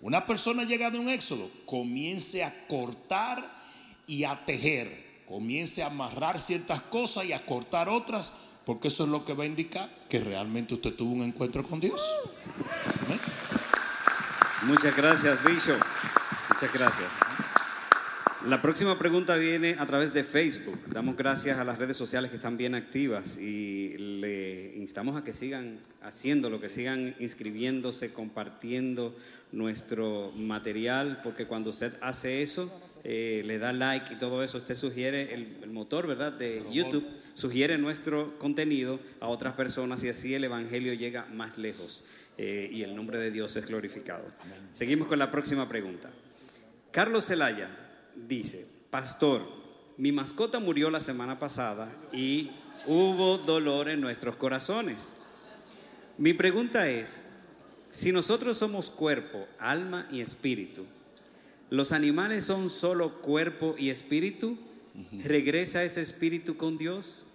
[0.01, 3.47] Una persona llegada a un éxodo, comience a cortar
[4.07, 8.33] y a tejer, comience a amarrar ciertas cosas y a cortar otras,
[8.65, 11.79] porque eso es lo que va a indicar que realmente usted tuvo un encuentro con
[11.79, 12.01] Dios.
[14.63, 15.79] Muchas gracias, Bishop.
[16.49, 17.11] Muchas gracias.
[18.45, 20.79] La próxima pregunta viene a través de Facebook.
[20.87, 25.33] Damos gracias a las redes sociales que están bien activas y le instamos a que
[25.33, 29.15] sigan haciéndolo, que sigan inscribiéndose, compartiendo
[29.51, 32.71] nuestro material, porque cuando usted hace eso,
[33.03, 36.33] eh, le da like y todo eso, usted sugiere el, el motor, ¿verdad?
[36.33, 42.03] De YouTube, sugiere nuestro contenido a otras personas y así el Evangelio llega más lejos
[42.37, 44.23] eh, y el nombre de Dios es glorificado.
[44.71, 46.09] Seguimos con la próxima pregunta.
[46.91, 47.69] Carlos Zelaya
[48.15, 49.41] dice, pastor,
[49.97, 52.51] mi mascota murió la semana pasada y
[52.87, 55.13] hubo dolor en nuestros corazones.
[56.17, 57.23] Mi pregunta es,
[57.91, 60.85] si nosotros somos cuerpo, alma y espíritu,
[61.69, 64.57] ¿los animales son solo cuerpo y espíritu?
[65.23, 67.25] ¿Regresa ese espíritu con Dios?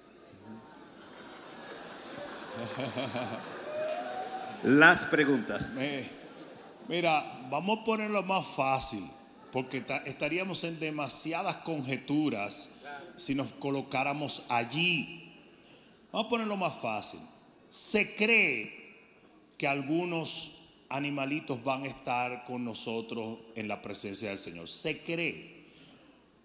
[4.64, 5.72] Las preguntas.
[5.78, 6.08] Eh,
[6.88, 9.02] Mira, vamos a ponerlo más fácil,
[9.52, 12.68] porque ta- estaríamos en demasiadas conjeturas
[13.16, 15.32] si nos colocáramos allí.
[16.12, 17.20] Vamos a ponerlo más fácil.
[17.70, 18.98] Se cree
[19.56, 20.52] que algunos
[20.88, 24.68] animalitos van a estar con nosotros en la presencia del Señor.
[24.68, 25.54] Se cree.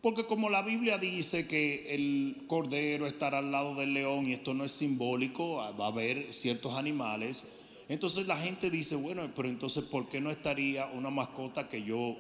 [0.02, 4.54] Porque como la Biblia dice que el cordero estará al lado del león y esto
[4.54, 7.46] no es simbólico, va a haber ciertos animales.
[7.90, 12.16] Entonces la gente dice, bueno, pero entonces ¿por qué no estaría una mascota que yo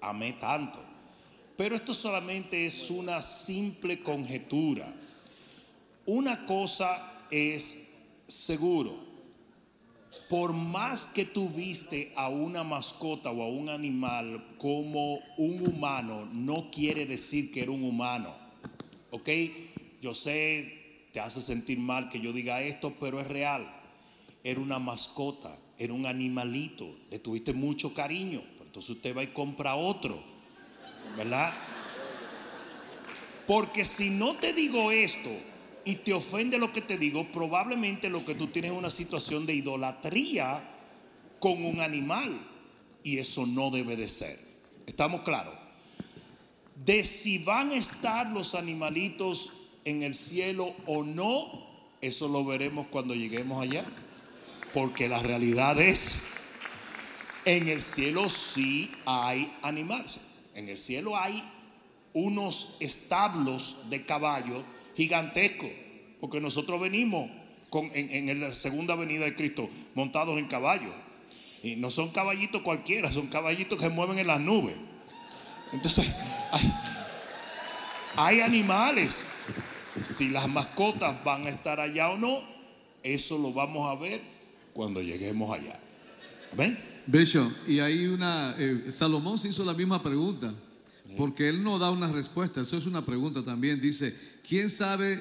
[0.00, 0.80] amé tanto?
[1.56, 4.94] Pero esto solamente es una simple conjetura.
[6.06, 7.88] Una cosa es
[8.28, 9.07] seguro.
[10.28, 16.28] Por más que tú viste a una mascota o a un animal como un humano,
[16.32, 18.34] no quiere decir que era un humano.
[19.10, 19.28] ¿Ok?
[20.02, 23.66] Yo sé, te hace sentir mal que yo diga esto, pero es real.
[24.44, 29.74] Era una mascota, era un animalito, le tuviste mucho cariño, entonces usted va y compra
[29.74, 30.22] otro,
[31.16, 31.52] ¿verdad?
[33.46, 35.30] Porque si no te digo esto
[35.88, 39.46] y te ofende lo que te digo, probablemente lo que tú tienes es una situación
[39.46, 40.62] de idolatría
[41.40, 42.46] con un animal.
[43.02, 44.38] Y eso no debe de ser.
[44.86, 45.54] ¿Estamos claros?
[46.84, 49.50] De si van a estar los animalitos
[49.86, 51.66] en el cielo o no,
[52.02, 53.86] eso lo veremos cuando lleguemos allá.
[54.74, 56.22] Porque la realidad es,
[57.46, 60.18] en el cielo sí hay animales.
[60.54, 61.42] En el cielo hay
[62.12, 64.64] unos establos de caballos
[64.98, 65.70] gigantescos,
[66.20, 67.30] porque nosotros venimos
[67.72, 70.94] en, en la segunda venida de Cristo montados en caballos.
[71.62, 74.74] Y no son caballitos cualquiera, son caballitos que mueven en las nubes.
[75.72, 76.06] Entonces,
[78.16, 79.26] hay, animales.
[80.00, 82.42] Si las mascotas van a estar allá o no,
[83.02, 84.20] eso lo vamos a ver
[84.72, 85.78] cuando lleguemos allá.
[86.56, 86.78] ¿Ven?
[87.06, 90.54] Bishop, y hay una, eh, Salomón se hizo la misma pregunta,
[91.16, 93.80] porque él no da una respuesta, eso es una pregunta también.
[93.80, 94.14] Dice,
[94.46, 95.20] ¿quién sabe,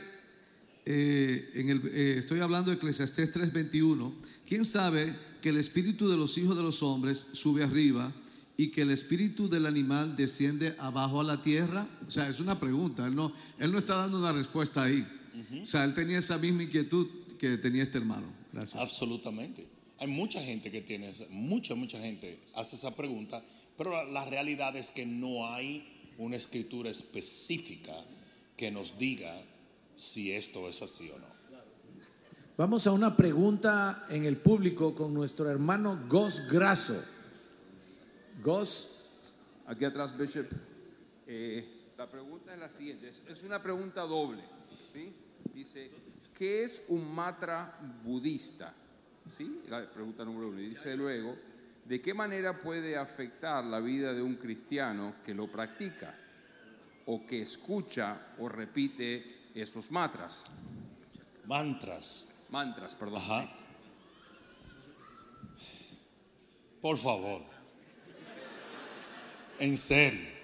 [0.90, 4.14] eh, en el, eh, estoy hablando de Eclesiastés 3:21,
[4.48, 8.14] ¿quién sabe que el espíritu de los hijos de los hombres sube arriba
[8.56, 11.90] y que el espíritu del animal desciende abajo a la tierra?
[12.08, 15.06] O sea, es una pregunta, él no, él no está dando una respuesta ahí.
[15.62, 17.06] O sea, él tenía esa misma inquietud
[17.38, 18.28] que tenía este hermano.
[18.54, 18.82] Gracias.
[18.82, 19.68] Absolutamente.
[20.00, 23.44] Hay mucha gente que tiene, mucha, mucha gente hace esa pregunta,
[23.78, 27.94] pero la, la realidad es que no hay una escritura específica
[28.56, 29.36] que nos diga
[29.98, 31.26] si esto es así o no.
[32.56, 37.04] Vamos a una pregunta en el público con nuestro hermano Gos Graso.
[38.42, 38.94] Gos,
[39.66, 40.48] Aquí atrás, Bishop.
[41.28, 41.68] eh,
[41.98, 43.10] la pregunta es la siguiente.
[43.10, 44.44] Es, es una pregunta doble.
[44.94, 45.12] ¿sí?
[45.54, 45.92] Dice,
[46.34, 48.74] ¿qué es un matra budista?
[49.38, 49.62] ¿Sí?
[49.70, 50.60] La pregunta número uno.
[50.60, 51.36] Y dice luego,
[51.86, 56.16] ¿de qué manera puede afectar la vida de un cristiano que lo practica
[57.08, 60.44] o que escucha o repite esos matras?
[61.46, 62.30] Mantras.
[62.50, 63.22] Mantras, perdón.
[63.22, 63.44] Ajá.
[63.44, 63.50] sí.
[66.82, 67.44] Por favor.
[69.60, 70.38] En serio.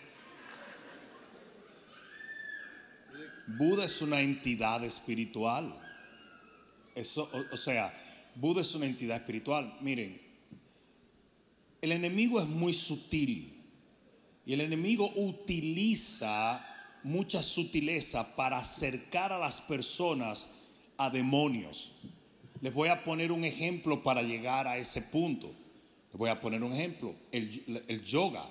[3.45, 5.75] Buda es una entidad espiritual.
[6.95, 7.93] Eso, o, o sea,
[8.35, 9.77] Buda es una entidad espiritual.
[9.81, 10.19] Miren,
[11.81, 13.61] el enemigo es muy sutil
[14.45, 16.65] y el enemigo utiliza
[17.03, 20.49] mucha sutileza para acercar a las personas
[20.97, 21.91] a demonios.
[22.61, 25.47] Les voy a poner un ejemplo para llegar a ese punto.
[26.11, 28.47] Les voy a poner un ejemplo, el, el yoga.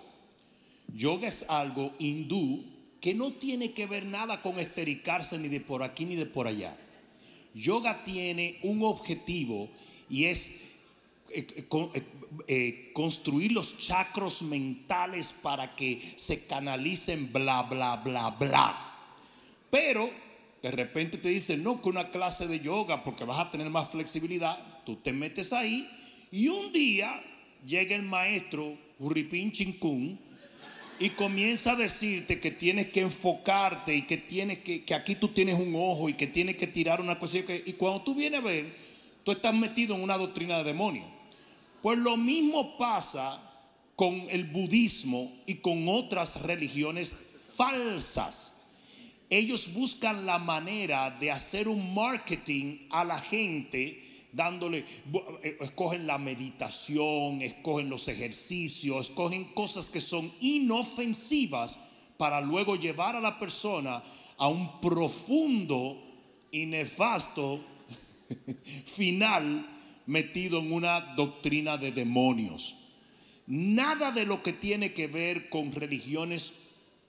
[0.94, 2.64] Yoga es algo hindú
[3.00, 6.46] que no tiene que ver nada con estericarse ni de por aquí ni de por
[6.46, 6.76] allá.
[7.55, 9.68] Yoga tiene un objetivo
[10.09, 10.71] y es
[11.35, 11.47] eh,
[11.95, 12.03] eh,
[12.47, 18.95] eh, construir los chakros mentales para que se canalicen bla, bla, bla, bla.
[19.70, 20.11] Pero
[20.62, 23.89] de repente te dicen, no, que una clase de yoga porque vas a tener más
[23.89, 25.89] flexibilidad, tú te metes ahí
[26.30, 27.22] y un día
[27.66, 30.18] llega el maestro Huripin Chinkun
[31.01, 35.28] y comienza a decirte que tienes que enfocarte y que tienes que, que aquí tú
[35.28, 38.45] tienes un ojo y que tienes que tirar una cosa y cuando tú vienes a
[38.45, 38.72] ver,
[39.24, 41.21] tú estás metido en una doctrina de demonio.
[41.83, 43.41] Pues lo mismo pasa
[43.97, 47.16] con el budismo y con otras religiones
[47.57, 48.70] falsas.
[49.28, 54.85] Ellos buscan la manera de hacer un marketing a la gente dándole,
[55.43, 61.78] eh, escogen la meditación, escogen los ejercicios, escogen cosas que son inofensivas
[62.16, 64.03] para luego llevar a la persona
[64.39, 66.01] a un profundo
[66.51, 67.61] y nefasto
[68.87, 69.71] final
[70.07, 72.76] metido en una doctrina de demonios.
[73.46, 76.55] Nada de lo que tiene que ver con religiones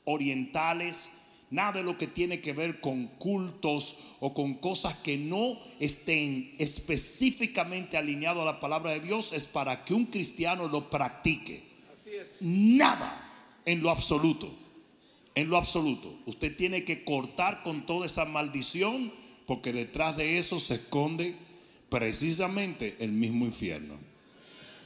[0.06, 1.10] orientales,
[1.52, 6.56] nada de lo que tiene que ver con cultos o con cosas que no estén
[6.58, 11.64] específicamente alineados a la palabra de Dios es para que un cristiano lo practique.
[12.42, 14.52] Nada en lo absoluto.
[15.36, 16.16] En lo absoluto.
[16.26, 19.12] Usted tiene que cortar con toda esa maldición
[19.46, 21.36] porque detrás de eso se esconde
[21.94, 24.00] precisamente el mismo infierno.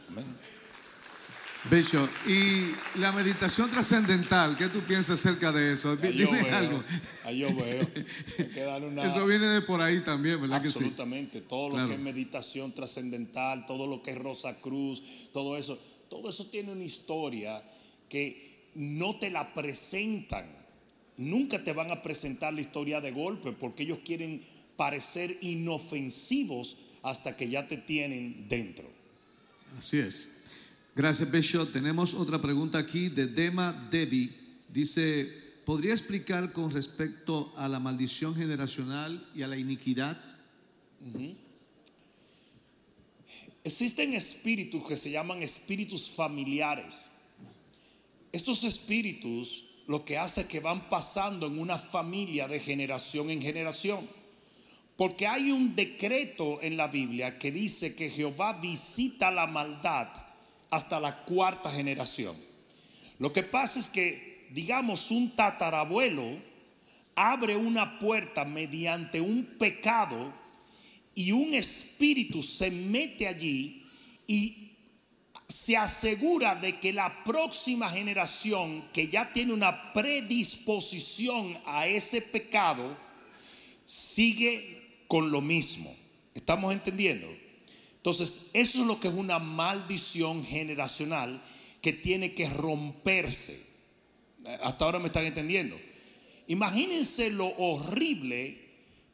[0.09, 0.25] Amén.
[1.71, 5.91] Bishop, y la meditación trascendental, ¿qué tú piensas acerca de eso?
[6.01, 6.83] Ahí yo Dime veo, algo.
[7.23, 7.87] ahí yo veo.
[8.39, 10.75] Hay que darle una- Eso viene de por ahí también, ¿verdad que sí?
[10.79, 15.01] Absolutamente, todo lo que es meditación trascendental, todo lo que es Rosa Cruz,
[15.31, 15.79] todo eso,
[16.09, 17.63] todo eso tiene una historia
[18.09, 20.45] que no te la presentan.
[21.15, 24.41] Nunca te van a presentar la historia de golpe porque ellos quieren
[24.75, 28.89] parecer inofensivos hasta que ya te tienen dentro.
[29.77, 30.29] Así es.
[30.95, 31.71] Gracias, Bishop.
[31.71, 34.35] Tenemos otra pregunta aquí de Dema Devi.
[34.67, 35.31] Dice,
[35.65, 40.19] ¿podría explicar con respecto a la maldición generacional y a la iniquidad?
[43.63, 47.09] Existen espíritus que se llaman espíritus familiares.
[48.31, 53.41] Estos espíritus lo que hace es que van pasando en una familia de generación en
[53.41, 54.07] generación.
[54.97, 60.09] Porque hay un decreto en la Biblia que dice que Jehová visita la maldad
[60.71, 62.35] hasta la cuarta generación.
[63.19, 66.39] Lo que pasa es que, digamos, un tatarabuelo
[67.15, 70.33] abre una puerta mediante un pecado
[71.13, 73.83] y un espíritu se mete allí
[74.25, 74.71] y
[75.47, 82.97] se asegura de que la próxima generación que ya tiene una predisposición a ese pecado
[83.85, 84.76] sigue
[85.07, 85.95] con lo mismo.
[86.33, 87.27] ¿Estamos entendiendo?
[87.95, 91.41] Entonces, eso es lo que es una maldición generacional
[91.81, 93.65] que tiene que romperse.
[94.61, 95.77] Hasta ahora me están entendiendo.
[96.47, 98.65] Imagínense lo horrible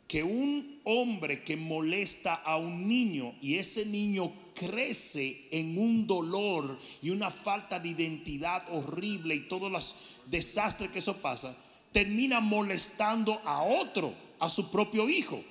[0.07, 6.77] que un hombre que molesta a un niño y ese niño crece en un dolor
[7.01, 9.95] y una falta de identidad horrible y todos los
[10.27, 11.57] desastres que eso pasa,
[11.91, 15.43] termina molestando a otro, a su propio hijo.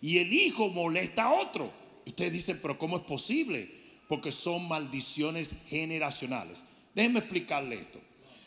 [0.00, 1.72] Y el hijo molesta a otro.
[2.04, 3.70] Y ustedes dicen, pero ¿cómo es posible?
[4.08, 6.64] Porque son maldiciones generacionales.
[6.94, 8.00] Déjenme explicarle esto.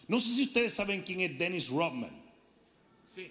[0.07, 2.11] No sé si ustedes saben quién es Dennis Rodman.
[3.13, 3.29] Sí.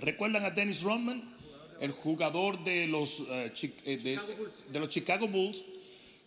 [0.00, 1.34] ¿Recuerdan a Dennis Rodman?
[1.80, 3.52] El jugador de los, eh,
[3.84, 4.20] de,
[4.72, 5.64] de los Chicago Bulls.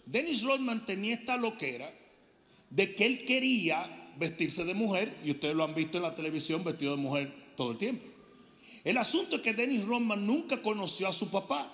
[0.06, 1.92] Dennis Rodman tenía esta loquera
[2.70, 6.64] de que él quería vestirse de mujer, y ustedes lo han visto en la televisión
[6.64, 8.06] vestido de mujer todo el tiempo.
[8.88, 11.70] El asunto es que Dennis Rodman nunca conoció a su papá.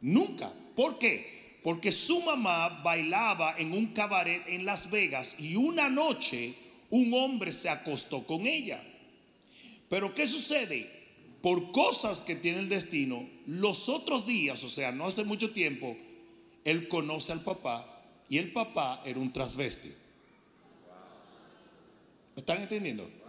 [0.00, 0.52] Nunca.
[0.76, 1.58] ¿Por qué?
[1.64, 6.54] Porque su mamá bailaba en un cabaret en Las Vegas y una noche
[6.88, 8.80] un hombre se acostó con ella.
[9.88, 10.88] Pero ¿qué sucede?
[11.42, 15.96] Por cosas que tiene el destino, los otros días, o sea, no hace mucho tiempo,
[16.64, 19.88] él conoce al papá y el papá era un transvesti.
[22.36, 23.19] ¿Me están entendiendo?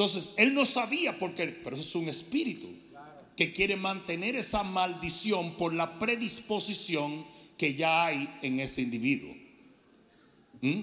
[0.00, 2.68] Entonces, él no sabía por qué, pero eso es un espíritu
[3.36, 7.26] que quiere mantener esa maldición por la predisposición
[7.58, 9.36] que ya hay en ese individuo.
[10.62, 10.80] ¿Mm?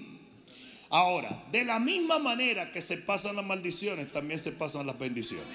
[0.90, 5.48] Ahora, de la misma manera que se pasan las maldiciones, también se pasan las bendiciones.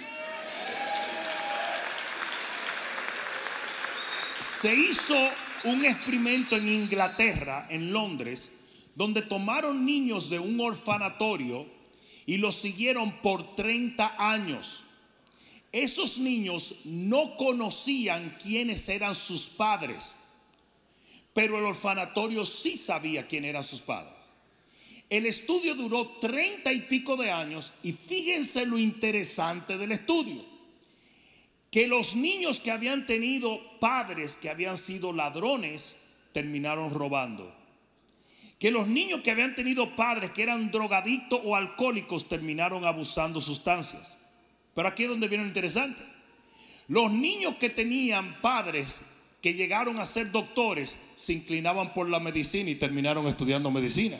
[4.42, 5.16] Se hizo
[5.64, 8.52] un experimento en Inglaterra, en Londres,
[8.94, 11.82] donde tomaron niños de un orfanatorio
[12.26, 14.84] y los siguieron por 30 años.
[15.72, 20.18] Esos niños no conocían quiénes eran sus padres,
[21.34, 24.14] pero el orfanatorio sí sabía quién eran sus padres.
[25.10, 30.54] El estudio duró 30 y pico de años y fíjense lo interesante del estudio
[31.74, 35.98] que los niños que habían tenido padres que habían sido ladrones
[36.32, 37.52] terminaron robando.
[38.64, 44.18] Que los niños que habían tenido padres que eran drogadictos o alcohólicos terminaron abusando sustancias.
[44.74, 46.02] Pero aquí es donde viene lo interesante.
[46.88, 49.02] Los niños que tenían padres
[49.42, 54.16] que llegaron a ser doctores se inclinaban por la medicina y terminaron estudiando medicina.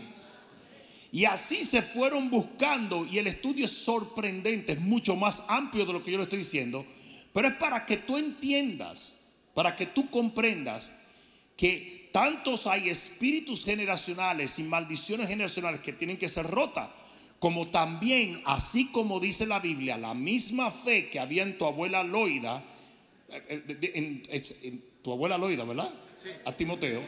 [1.14, 5.94] Y así se fueron buscando y el estudio es sorprendente, es mucho más amplio de
[5.94, 6.86] lo que yo le estoy diciendo,
[7.32, 9.20] pero es para que tú entiendas,
[9.54, 10.92] para que tú comprendas
[11.56, 16.88] que tantos hay espíritus generacionales y maldiciones generacionales que tienen que ser rotas,
[17.40, 22.02] como también, así como dice la Biblia, la misma fe que había en tu abuela
[22.04, 22.64] Loida,
[23.30, 25.90] eh, eh, en, en- en tu abuela Loida, ¿verdad?
[26.46, 27.02] A Timoteo,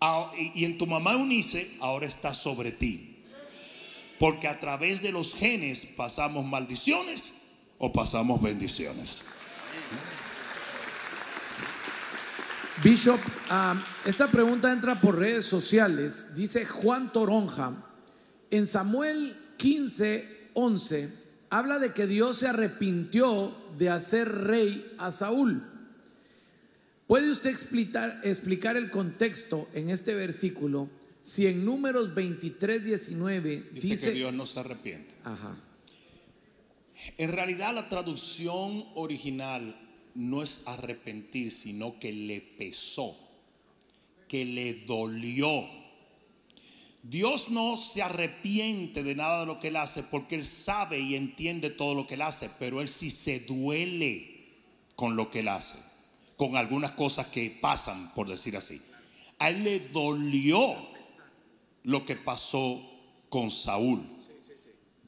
[0.00, 3.08] a- y, y en tu mamá Eunice, ahora está sobre ti.
[4.18, 7.32] Porque a través de los genes pasamos maldiciones
[7.78, 9.22] o pasamos bendiciones.
[12.82, 16.34] Bishop, ah, esta pregunta entra por redes sociales.
[16.34, 17.76] Dice Juan Toronja,
[18.50, 21.08] en Samuel 15, 11,
[21.48, 25.62] habla de que Dios se arrepintió de hacer rey a Saúl.
[27.06, 30.90] ¿Puede usted explicar, explicar el contexto en este versículo?
[31.22, 34.06] Si en números 23, 19 Dice, dice...
[34.06, 35.14] que Dios no se arrepiente.
[35.22, 35.54] Ajá.
[37.16, 39.81] En realidad la traducción original
[40.14, 43.16] no es arrepentir, sino que le pesó,
[44.28, 45.68] que le dolió.
[47.02, 51.16] Dios no se arrepiente de nada de lo que él hace porque él sabe y
[51.16, 54.32] entiende todo lo que él hace, pero él sí se duele
[54.94, 55.78] con lo que él hace,
[56.36, 58.80] con algunas cosas que pasan, por decir así.
[59.38, 60.76] A él le dolió
[61.82, 62.80] lo que pasó
[63.28, 64.04] con Saúl.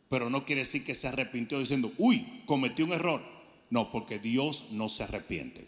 [0.08, 3.33] Pero no quiere decir que se arrepintió diciendo, uy, cometí un error.
[3.74, 5.66] No, porque Dios no se arrepiente.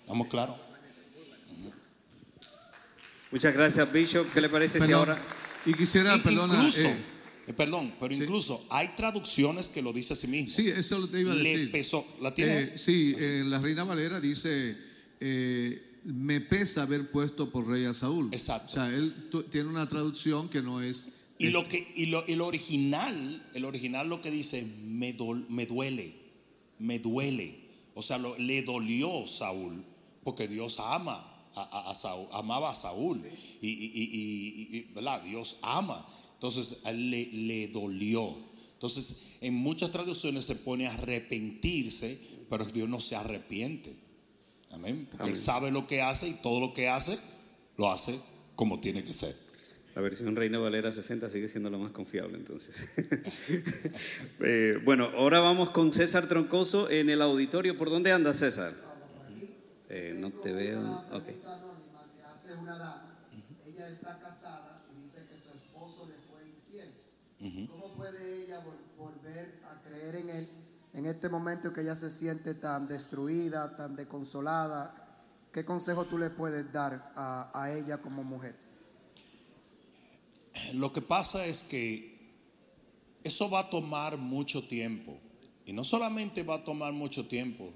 [0.00, 0.56] ¿Estamos claros?
[3.30, 4.26] Muchas gracias, Bishop.
[4.34, 5.18] ¿Qué le parece si ahora...
[5.64, 6.96] Y quisiera, Y- perdona, incluso, eh,
[7.46, 10.54] eh, perdón, pero incluso hay traducciones que lo dice a sí mismo.
[10.54, 11.70] sí, eso te iba a Le decir.
[11.72, 12.06] pesó.
[12.20, 12.60] ¿La tiene?
[12.60, 14.76] Eh, sí, eh, la Reina Valera dice,
[15.18, 18.28] eh, me pesa haber puesto por rey a Saúl.
[18.32, 18.68] Exacto.
[18.68, 21.08] O sea, él tiene una traducción que no es...
[21.38, 25.64] Y lo que y lo, el original, el original lo que dice me, dol- me
[25.66, 26.27] duele,
[26.78, 27.68] me duele.
[27.94, 29.84] O sea, lo- le dolió Saúl
[30.22, 33.22] porque Dios ama a, a- a Saúl, amaba a Saúl
[33.60, 34.02] y, y- y-
[34.72, 35.22] y- y- ¿verdad?
[35.22, 36.06] Dios ama.
[36.34, 38.36] Entonces él le, le dolió.
[38.74, 43.96] Entonces en muchas traducciones se pone a arrepentirse, pero Dios no se arrepiente.
[44.70, 45.06] Amén.
[45.10, 45.40] Porque él Amén.
[45.42, 47.18] sabe lo que hace y todo lo que hace
[47.76, 48.18] lo hace
[48.54, 49.34] como tiene que ser.
[49.98, 52.88] La versión Reina Valera 60 sigue siendo la más confiable, entonces.
[54.40, 57.76] Eh, bueno, ahora vamos con César Troncoso en el auditorio.
[57.76, 58.72] ¿Por dónde anda César?
[59.88, 60.78] Eh, no te veo.
[61.12, 61.24] Ok.
[63.66, 67.66] ella está casada y dice que su esposo le fue infiel.
[67.68, 70.48] ¿Cómo puede ella vol- volver a creer en él
[70.92, 74.94] en este momento que ella se siente tan destruida, tan desconsolada?
[75.52, 78.67] ¿Qué consejo tú le puedes dar a, a ella como mujer?
[80.72, 82.18] Lo que pasa es que
[83.24, 85.18] eso va a tomar mucho tiempo.
[85.66, 87.72] Y no solamente va a tomar mucho tiempo,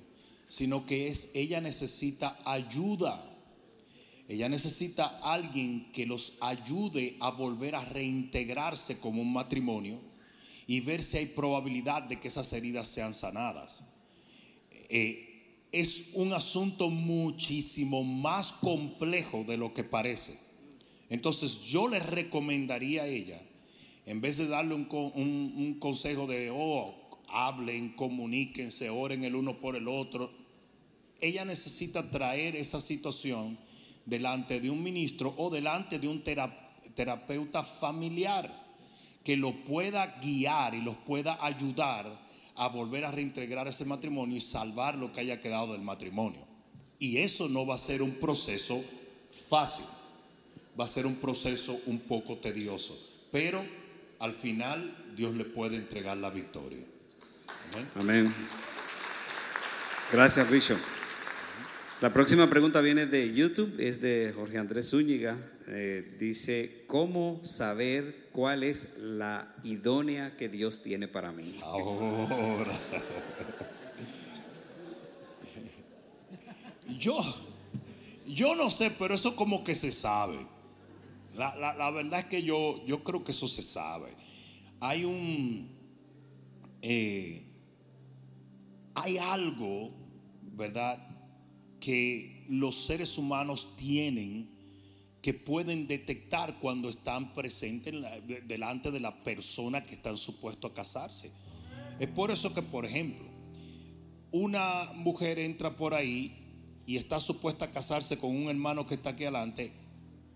[0.49, 3.29] sino que es ella necesita ayuda.
[4.29, 10.01] Ella necesita alguien que los ayude a volver a reintegrarse como un matrimonio
[10.67, 13.85] y ver si hay probabilidad de que esas heridas sean sanadas.
[14.89, 15.29] Eh,
[15.73, 20.39] es un asunto muchísimo más complejo de lo que parece.
[21.13, 23.39] Entonces yo le recomendaría a ella,
[24.07, 26.95] en vez de darle un, un- consejo de, oh,
[27.29, 30.33] hablen, comuníquense, oren el uno por el otro,
[31.21, 33.59] ella necesita traer esa situación
[34.07, 38.51] delante de un ministro o delante de un tera- terapeuta familiar
[39.23, 42.07] que lo pueda guiar y los pueda ayudar
[42.57, 46.41] a volver a reintegrar ese matrimonio y salvar lo que haya quedado del matrimonio.
[46.99, 48.83] Y eso no va a ser un proceso
[49.51, 49.85] fácil,
[50.79, 52.99] va a ser un proceso un poco tedioso,
[53.31, 53.65] pero
[54.19, 56.85] al final Dios le puede entregar la victoria.
[57.73, 57.89] Amén.
[57.97, 58.35] Amén.
[60.13, 60.79] Gracias, Bishop.
[62.03, 65.39] La próxima pregunta viene de YouTube, es de Jorge Andrés Zúñiga.
[65.69, 71.61] Eh, dice, ¿cómo saber cuál es la idónea que Dios tiene para mí?
[71.63, 72.79] Ahora.
[76.99, 77.19] Yo,
[78.27, 80.39] yo no sé, pero eso como que se sabe.
[81.35, 84.15] La, la- verdad es que yo, yo creo que eso se sabe.
[84.81, 85.69] Hay un,
[86.83, 87.45] eh,
[88.95, 89.91] hay algo,
[90.43, 90.99] ¿verdad?
[91.81, 94.51] Que los seres humanos tienen
[95.23, 100.19] que pueden detectar cuando están presentes en la- de- delante de la persona que están
[100.19, 101.31] supuestos a casarse.
[102.01, 103.25] Es por eso que, por ejemplo,
[104.33, 106.37] una mujer entra por ahí
[106.87, 109.73] y está supuesta a casarse con un hermano que está aquí adelante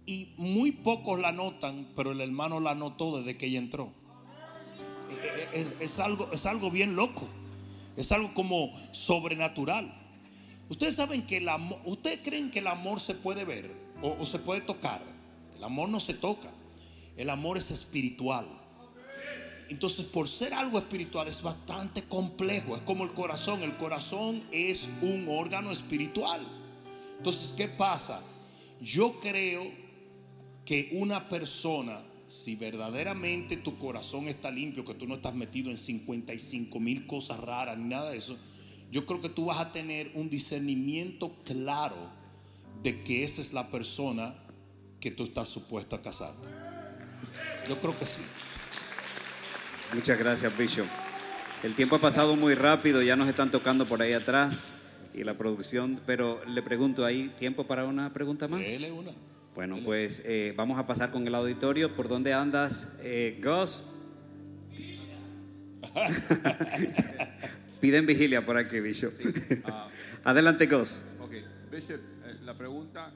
[0.07, 3.93] y muy pocos la notan, pero el hermano la notó desde que ella entró.
[5.11, 7.29] Eh, eh, Es, es algo, es algo bien loco,
[7.97, 9.93] es algo como sobrenatural.
[10.69, 13.71] Ustedes saben que el amor, ustedes creen que el amor se puede ver
[14.03, 15.03] o, o se puede tocar.
[15.57, 16.51] El amor no se toca,
[17.17, 18.47] el amor es espiritual.
[19.69, 22.77] Entonces, por ser algo espiritual es bastante complejo.
[22.77, 23.65] Es como el corazón.
[23.65, 26.41] El corazón es un órgano espiritual.
[27.19, 28.23] Entonces, ¿qué pasa?
[28.81, 29.86] Yo creo
[30.67, 35.79] que una persona, si verdaderamente tu corazón está limpio, que tú no estás metido en
[35.79, 38.37] 55 mil cosas raras ni nada de eso,
[38.91, 42.11] yo creo que tú vas a tener un discernimiento claro
[42.83, 44.35] de que esa es la persona
[45.01, 46.49] que tú estás supuesto a casarte.
[47.69, 48.23] Yo creo que sí.
[49.95, 50.87] Muchas gracias, Bishop.
[51.63, 54.73] El tiempo ha pasado muy rápido, ya nos están tocando por ahí atrás
[55.15, 58.61] y la producción, pero le pregunto ahí, ¿tiempo para una pregunta más?
[58.61, 59.13] Dele una.
[59.57, 61.97] Bueno, pues eh, vamos a pasar con el auditorio.
[61.97, 63.85] ¿Por dónde andas, eh, Gus?
[67.81, 69.13] Piden vigilia por aquí, Bishop.
[70.23, 71.03] Adelante, Gus.
[71.21, 71.33] Ok,
[71.73, 73.11] Bishop, eh, la pregunta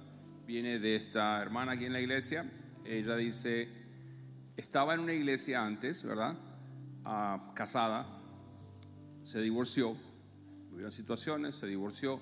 [0.47, 2.51] viene de esta hermana aquí en la iglesia.
[2.85, 3.69] Ella dice,
[4.57, 6.35] estaba en una iglesia antes, ¿verdad?
[7.05, 8.07] Ah, casada,
[9.23, 9.95] se divorció,
[10.73, 12.21] hubieron situaciones, se divorció,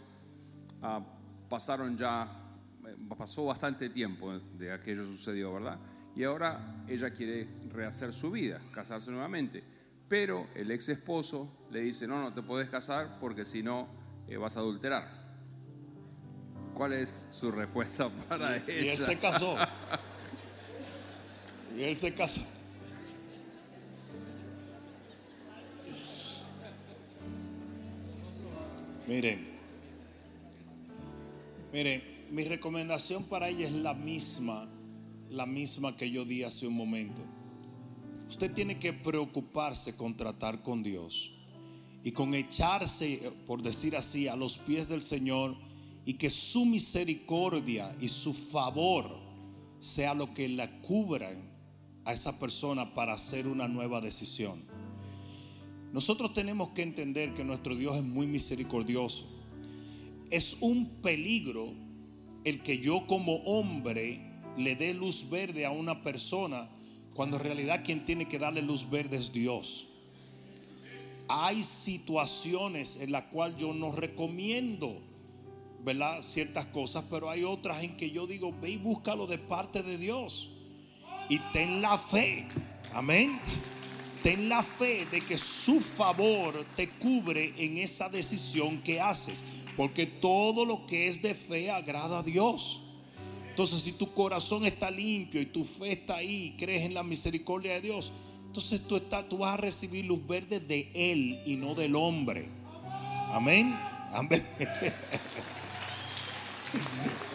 [0.81, 1.01] Ah,
[1.49, 2.29] pasaron ya,
[3.17, 5.79] pasó bastante tiempo de aquello sucedió, ¿verdad?
[6.15, 9.63] Y ahora ella quiere rehacer su vida, casarse nuevamente.
[10.09, 13.89] Pero el ex esposo le dice, no, no te puedes casar porque si no
[14.27, 15.07] eh, vas a adulterar.
[16.75, 18.97] ¿Cuál es su respuesta para Y él ella?
[19.07, 19.57] se casó.
[21.77, 22.41] Y él se casó.
[29.07, 29.47] Miren,
[31.73, 34.69] miren, mi recomendación para ella es la misma,
[35.31, 37.23] la misma que yo di hace un momento.
[38.29, 41.33] Usted tiene que preocuparse con tratar con Dios
[42.05, 45.57] y con echarse, eh, por decir así, a los pies del Señor
[46.05, 49.19] y que su misericordia y su favor
[49.81, 51.51] sea lo que la cubran
[52.05, 54.63] a esa persona para hacer una nueva decisión.
[55.93, 59.27] Nosotros tenemos que entender que nuestro Dios es muy misericordioso.
[60.31, 61.73] Es un peligro
[62.45, 64.21] el que yo como hombre
[64.57, 66.69] le dé luz verde a una persona
[67.15, 69.89] cuando en realidad quien tiene que darle luz verde es Dios.
[71.29, 75.03] Hay situaciones en las cuales yo no recomiendo
[75.85, 76.23] ¿verdad?
[76.23, 79.97] Ciertas cosas, pero hay otras en que yo digo, ve y búscalo de parte de
[79.97, 80.51] Dios.
[81.29, 82.47] Y ten la fe.
[82.93, 83.39] Amén.
[84.23, 89.43] Ten la fe de que su favor te cubre en esa decisión que haces.
[89.79, 92.81] Porque todo lo que es de fe agrada a Dios.
[93.49, 97.75] Entonces, si tu corazón está limpio y tu fe está ahí, crees en la misericordia
[97.75, 98.11] de Dios,
[98.47, 102.49] entonces tú, estás, tú vas a recibir luz verde de Él y no del hombre.
[103.31, 103.73] Amén.
[104.13, 104.45] Amén.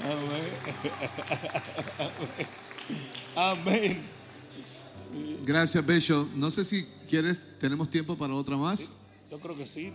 [0.04, 0.50] Amén.
[3.38, 4.02] Amén.
[5.46, 6.28] Gracias, Bishop.
[6.36, 8.98] No sé si quieres, tenemos tiempo para otra más.
[9.32, 9.94] Yo creo que sí.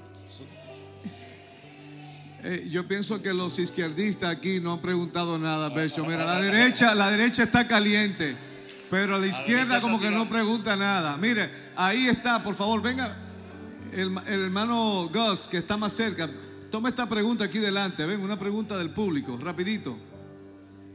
[2.45, 6.07] Eh, yo pienso que los izquierdistas aquí no han preguntado nada, Bishop.
[6.07, 8.36] Mira, la derecha, la derecha está caliente,
[8.91, 11.16] pero a la izquierda como que no pregunta nada.
[11.16, 13.16] Mire, ahí está, por favor, venga
[13.93, 16.30] el, el hermano Gus, que está más cerca.
[16.70, 18.07] Toma esta pregunta aquí delante.
[18.07, 19.97] Ven, una pregunta del público, rapidito.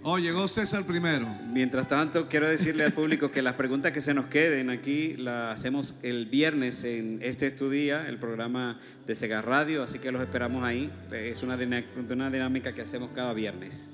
[0.06, 1.26] Oh, llegó César primero.
[1.48, 5.56] Mientras tanto, quiero decirle al público que las preguntas que se nos queden aquí las
[5.56, 8.78] hacemos el viernes en este estudio, el programa
[9.08, 10.92] de Sega Radio, así que los esperamos ahí.
[11.14, 13.92] Es una dinámica que hacemos cada viernes.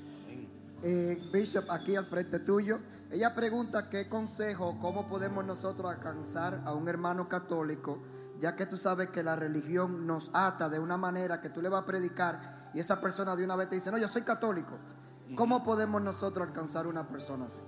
[0.82, 2.80] Eh, Bishop, aquí al frente tuyo.
[3.12, 8.02] Ella pregunta qué consejo, cómo podemos nosotros alcanzar a un hermano católico,
[8.40, 11.68] ya que tú sabes que la religión nos ata de una manera que tú le
[11.68, 14.76] vas a predicar y esa persona de una vez te dice, no, yo soy católico.
[15.34, 17.60] ¿Cómo podemos nosotros alcanzar a una persona así?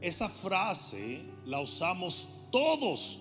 [0.00, 3.20] Esa frase la usamos todos.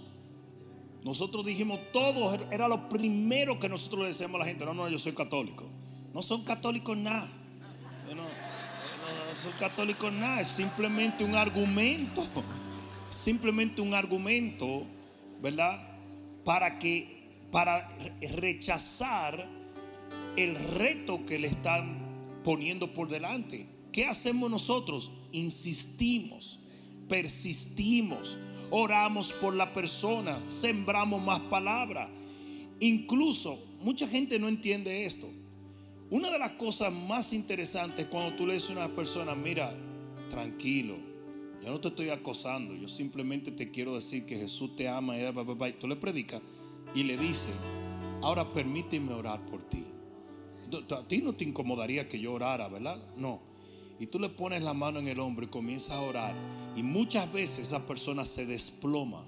[1.04, 4.90] Nosotros dijimos todos, era lo primero que nosotros le decíamos a la gente, no, no,
[4.90, 5.66] yo soy católico.
[6.14, 7.30] No son católicos nada.
[8.08, 12.26] No, no son católicos nada, es simplemente un argumento.
[13.10, 14.84] Simplemente un argumento,
[15.42, 15.82] ¿verdad?
[16.44, 17.90] Para que, para
[18.22, 19.48] rechazar
[20.36, 22.07] el reto que le están
[22.48, 23.68] poniendo por delante.
[23.92, 25.12] ¿Qué hacemos nosotros?
[25.34, 26.62] Insistimos,
[27.10, 28.38] persistimos,
[28.70, 32.10] oramos por la persona, sembramos más palabras.
[32.80, 35.28] Incluso, mucha gente no entiende esto.
[36.10, 39.76] Una de las cosas más interesantes cuando tú le dices a una persona, mira,
[40.30, 40.96] tranquilo,
[41.62, 45.74] yo no te estoy acosando, yo simplemente te quiero decir que Jesús te ama, y
[45.78, 46.42] tú le predicas
[46.96, 47.52] y le dices,
[48.22, 49.84] ahora permíteme orar por ti.
[50.92, 52.98] A ti no te incomodaría que yo orara, ¿verdad?
[53.16, 53.40] No.
[54.00, 56.36] Y tú le pones la mano en el hombro y comienzas a orar.
[56.76, 59.24] Y muchas veces esa persona se desploma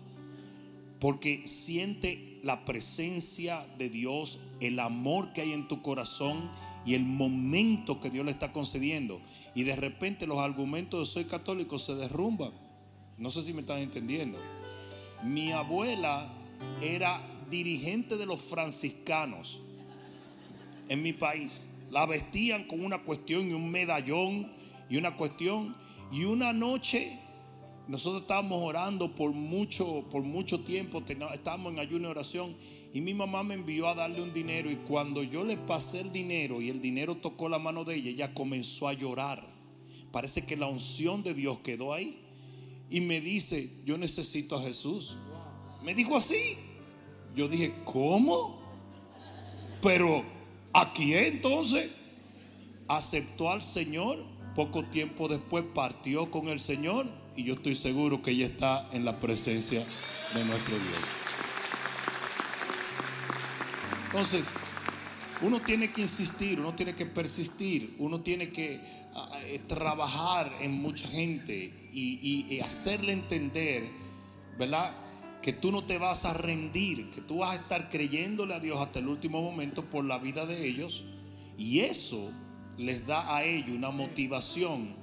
[0.99, 6.49] porque siente la presencia de Dios, el amor que hay en tu corazón
[6.85, 9.21] y el momento que Dios le está concediendo.
[9.55, 12.51] Y de repente los argumentos de soy católico se derrumban.
[13.17, 14.37] No sé si me están entendiendo.
[15.23, 16.31] Mi abuela
[16.81, 19.59] era dirigente de los franciscanos
[20.89, 21.65] en mi país.
[21.89, 24.51] La vestían con una cuestión y un medallón
[24.89, 25.75] y una cuestión.
[26.11, 27.19] Y una noche
[27.89, 31.01] nosotros estábamos orando por mucho, por mucho tiempo,
[31.33, 32.55] estábamos en ayuno y oración.
[32.93, 34.69] Y mi mamá me envió a darle un dinero.
[34.69, 38.11] Y cuando yo le pasé el dinero y el dinero tocó la mano de ella,
[38.11, 39.43] ella comenzó a llorar.
[40.11, 42.19] Parece que la unción de Dios quedó ahí.
[42.91, 45.17] Y me dice, yo necesito a Jesús.
[45.83, 46.57] Me dijo así.
[47.35, 48.59] Yo dije, ¿cómo?
[49.81, 50.23] Pero
[50.74, 51.89] aquí entonces
[52.88, 54.24] aceptó al Señor.
[54.55, 57.07] Poco tiempo después partió con el Señor.
[57.36, 59.86] Y yo estoy seguro que ella está en la presencia
[60.34, 60.97] de nuestro Dios.
[64.07, 64.51] Entonces,
[65.41, 68.82] uno tiene que insistir, uno tiene que persistir, uno tiene que
[69.15, 73.89] ah, eh, trabajar en mucha gente y- y hacerle entender,
[74.57, 74.91] ¿verdad?
[75.41, 78.79] Que tú no te vas a rendir, que tú vas a estar creyéndole a Dios
[78.81, 81.03] hasta el último momento por la vida de ellos.
[81.57, 82.31] Y eso
[82.77, 84.95] les da a ellos una motivación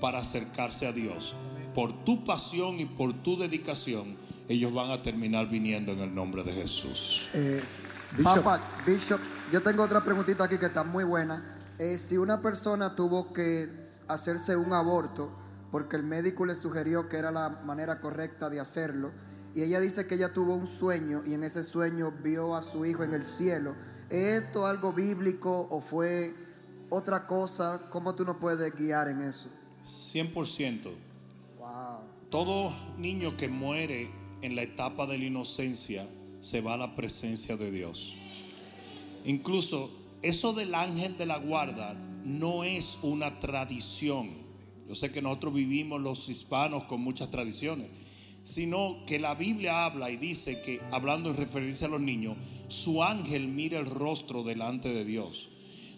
[0.00, 1.34] para acercarse a Dios.
[1.74, 4.16] Por tu pasión y por tu dedicación,
[4.48, 7.28] ellos van a terminar viniendo en el nombre de Jesús.
[7.34, 7.62] Eh,
[8.16, 8.42] Bishop.
[8.42, 9.20] Papa, Bishop,
[9.52, 11.58] yo tengo otra preguntita aquí que está muy buena.
[11.78, 13.68] Eh, si una persona tuvo que
[14.08, 15.30] hacerse un aborto
[15.70, 19.12] porque el médico le sugirió que era la manera correcta de hacerlo,
[19.54, 22.84] y ella dice que ella tuvo un sueño y en ese sueño vio a su
[22.84, 23.74] hijo en el cielo,
[24.10, 26.34] ¿es esto algo bíblico o fue
[26.90, 27.88] otra cosa?
[27.90, 29.48] ¿Cómo tú nos puedes guiar en eso?
[29.84, 30.90] 100%.
[31.58, 32.00] Wow.
[32.30, 34.10] Todo niño que muere
[34.42, 36.06] en la etapa de la inocencia
[36.40, 38.16] se va a la presencia de Dios.
[39.24, 39.90] Incluso
[40.22, 41.94] eso del ángel de la guarda
[42.24, 44.30] no es una tradición.
[44.88, 47.90] Yo sé que nosotros vivimos los hispanos con muchas tradiciones,
[48.48, 52.38] sino que la Biblia habla y dice que, hablando en referencia a los niños,
[52.68, 55.50] su ángel mira el rostro delante de Dios.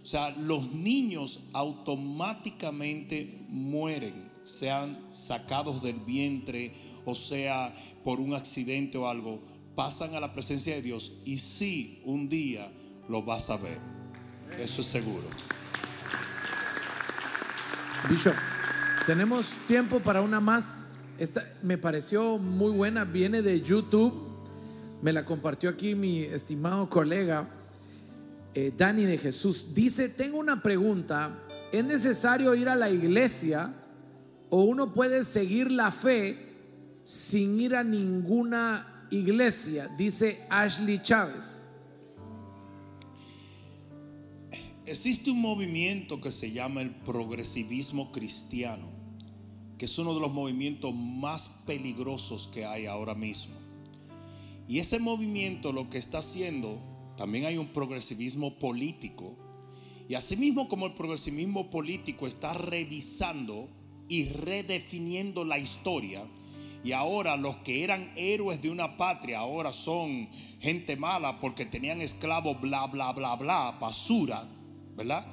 [0.03, 6.72] O sea, los niños automáticamente mueren, sean sacados del vientre
[7.05, 7.72] o sea
[8.03, 9.40] por un accidente o algo,
[9.76, 12.68] pasan a la presencia de Dios y sí, un día
[13.09, 13.78] lo vas a ver.
[14.59, 15.28] Eso es seguro.
[18.09, 18.34] Bishop,
[19.07, 20.80] tenemos tiempo para una más.
[21.21, 24.27] Esta me pareció muy buena, viene de YouTube.
[25.03, 27.47] Me la compartió aquí mi estimado colega
[28.55, 29.75] eh, Dani de Jesús.
[29.75, 31.39] Dice, tengo una pregunta.
[31.71, 33.75] ¿Es necesario ir a la iglesia
[34.49, 36.39] o uno puede seguir la fe
[37.05, 39.89] sin ir a ninguna iglesia?
[39.99, 41.64] Dice Ashley Chávez.
[44.87, 48.99] Existe un movimiento que se llama el progresivismo cristiano,
[49.81, 53.55] que es uno de los movimientos más peligrosos que hay ahora mismo.
[54.68, 56.78] Y ese movimiento lo que está haciendo,
[57.16, 59.39] también hay un progresivismo político,
[60.07, 63.70] y asimismo como el progresivismo político está revisando
[64.07, 66.26] y redefiniendo la historia,
[66.85, 70.28] y ahora los que eran héroes de una patria ahora son
[70.61, 74.47] gente mala porque tenían esclavos, bla, bla, bla, bla, basura
[74.95, 75.24] ¿verdad?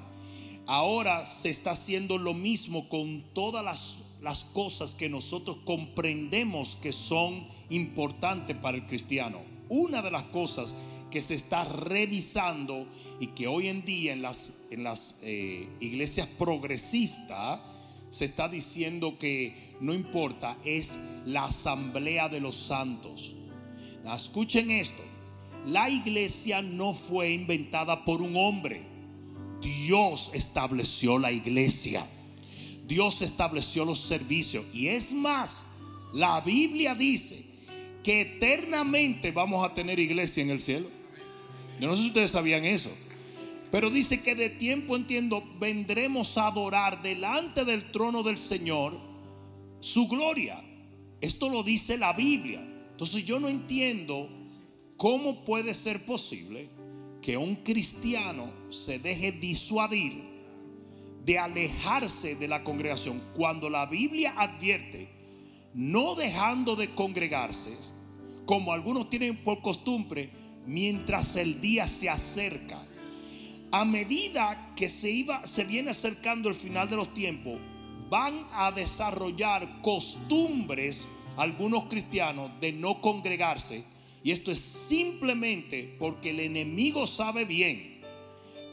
[0.65, 6.91] Ahora se está haciendo lo mismo con todas las, las cosas que nosotros comprendemos que
[6.91, 9.41] son importantes para el cristiano.
[9.69, 10.75] Una de las cosas
[11.11, 12.87] que se está revisando
[13.19, 17.61] y que hoy en día en las, en las eh, iglesias progresistas
[18.09, 23.35] se está diciendo que no importa, es la asamblea de los santos.
[24.15, 25.03] Escuchen esto,
[25.65, 28.83] la iglesia no fue inventada por un hombre.
[29.61, 32.07] Dios estableció la iglesia.
[32.87, 34.65] Dios estableció los servicios.
[34.73, 35.65] Y es más,
[36.13, 37.43] la Biblia dice
[38.01, 40.87] que eternamente vamos a tener iglesia en el cielo.
[41.79, 42.89] Yo no sé si ustedes sabían eso.
[43.69, 48.97] Pero dice que de tiempo entiendo vendremos a adorar delante del trono del Señor
[49.81, 50.63] su gloria.
[51.19, 52.61] Esto lo dice la Biblia.
[52.91, 54.29] Entonces yo no entiendo
[54.95, 56.69] cómo puede ser posible
[57.21, 60.36] que un cristiano se deje disuadir
[61.27, 63.21] de alejarse de la congregación.
[63.35, 65.09] Cuando la Biblia advierte
[65.73, 67.77] no dejando de congregarse
[68.45, 70.31] como algunos tienen por costumbre
[70.65, 72.81] mientras el día se acerca
[73.71, 77.59] a medida que se iba se viene acercando el final de los tiempos
[78.09, 81.05] van a desarrollar costumbres
[81.35, 83.83] algunos cristianos de no congregarse.
[84.23, 87.96] Y esto es simplemente porque el enemigo sabe bien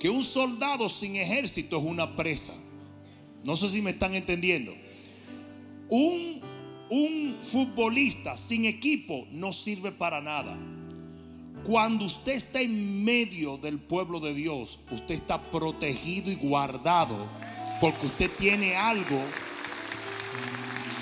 [0.04, 2.52] que un soldado sin ejército es una presa.
[3.42, 4.74] No sé si me están entendiendo.
[5.88, 6.42] Un,
[6.90, 10.58] un futbolista sin equipo no sirve para nada.
[11.64, 17.26] Cuando usted está en medio del pueblo de Dios, usted está protegido y guardado
[17.80, 19.22] porque usted tiene algo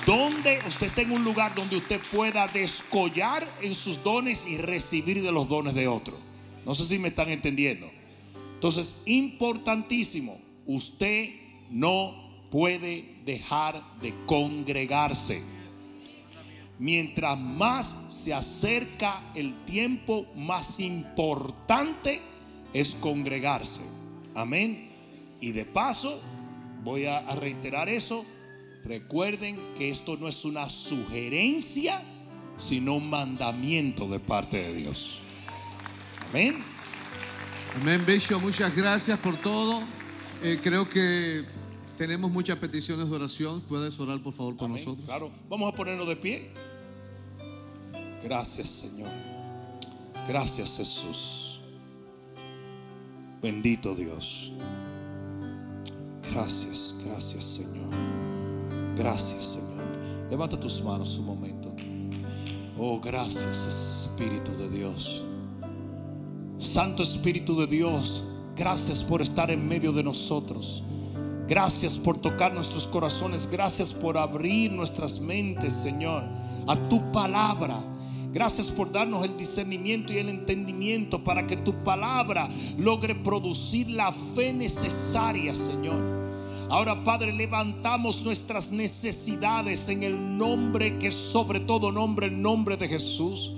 [0.07, 5.33] donde usted tenga un lugar donde usted pueda descollar en sus dones y recibir de
[5.33, 6.17] los dones de otro.
[6.65, 7.91] No sé si me están entendiendo.
[8.63, 11.31] Entonces, importantísimo, usted
[11.71, 15.43] no puede dejar de congregarse.
[16.79, 22.21] Mientras más se acerca el tiempo, más importante
[22.73, 23.83] es congregarse.
[24.35, 24.91] Amén.
[25.41, 26.21] Y de paso,
[26.85, 28.25] voy a reiterar eso
[28.85, 32.03] Recuerden que esto no es una sugerencia,
[32.57, 35.21] sino un mandamiento de parte de Dios.
[36.31, 36.72] Amén.
[37.81, 38.41] Amén, Bishop.
[38.41, 39.81] Muchas gracias por todo.
[40.43, 41.45] Eh, creo que
[41.97, 43.61] tenemos muchas peticiones de oración.
[43.63, 45.07] ¿Puedes orar, por favor, por nosotros?
[45.07, 45.31] Claro.
[45.49, 46.51] Vamos a ponernos de pie.
[48.23, 49.11] Gracias, Señor.
[50.29, 51.61] Gracias, Jesús.
[53.41, 54.53] Bendito Dios.
[56.31, 57.91] Gracias, gracias, Señor.
[58.97, 59.83] Gracias, Señor.
[60.31, 61.75] Levanta tus manos un momento.
[62.79, 65.25] Oh, gracias, Espíritu de Dios.
[66.63, 68.25] Santo Espíritu de Dios,
[68.57, 70.83] gracias por estar en medio de nosotros.
[71.49, 73.51] Gracias por tocar nuestros corazones.
[73.51, 76.23] Gracias por abrir nuestras mentes, Señor,
[76.69, 77.81] a tu palabra.
[78.33, 82.49] Gracias por darnos el discernimiento y el entendimiento para que tu palabra
[82.79, 86.22] logre producir la fe necesaria, Señor
[86.73, 92.89] Ahora, Padre, levantamos nuestras necesidades en el nombre que sobre todo nombre, el nombre de
[92.89, 93.53] Jesús.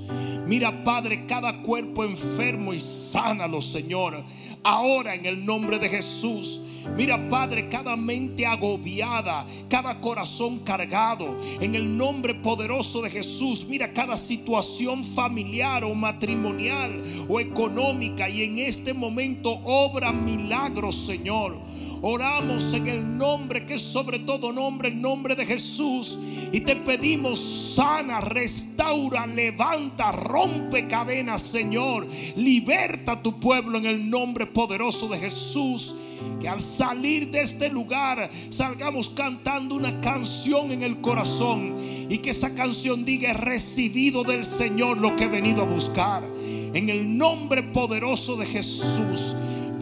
[0.49, 4.25] Mira, Padre, cada cuerpo enfermo y sánalo, Señor.
[4.65, 6.61] Ahora en el nombre de Jesús.
[6.97, 13.65] Mira, Padre, cada mente agobiada, cada corazón cargado, en el nombre poderoso de Jesús.
[13.65, 21.74] Mira cada situación familiar o matrimonial o económica y en este momento obra milagros, Señor.
[22.03, 26.19] Oramos en el nombre que es sobre todo nombre, el nombre de Jesús.
[26.53, 32.07] Y te pedimos sana, restaura, levanta, rompe cadenas, Señor.
[32.37, 35.95] Liberta a tu pueblo en el nombre poderoso de Jesús.
[36.41, 41.77] Que al salir de este lugar salgamos cantando una canción en el corazón.
[42.09, 46.23] Y que esa canción diga, he recibido del Señor lo que he venido a buscar.
[46.25, 49.35] En el nombre poderoso de Jesús.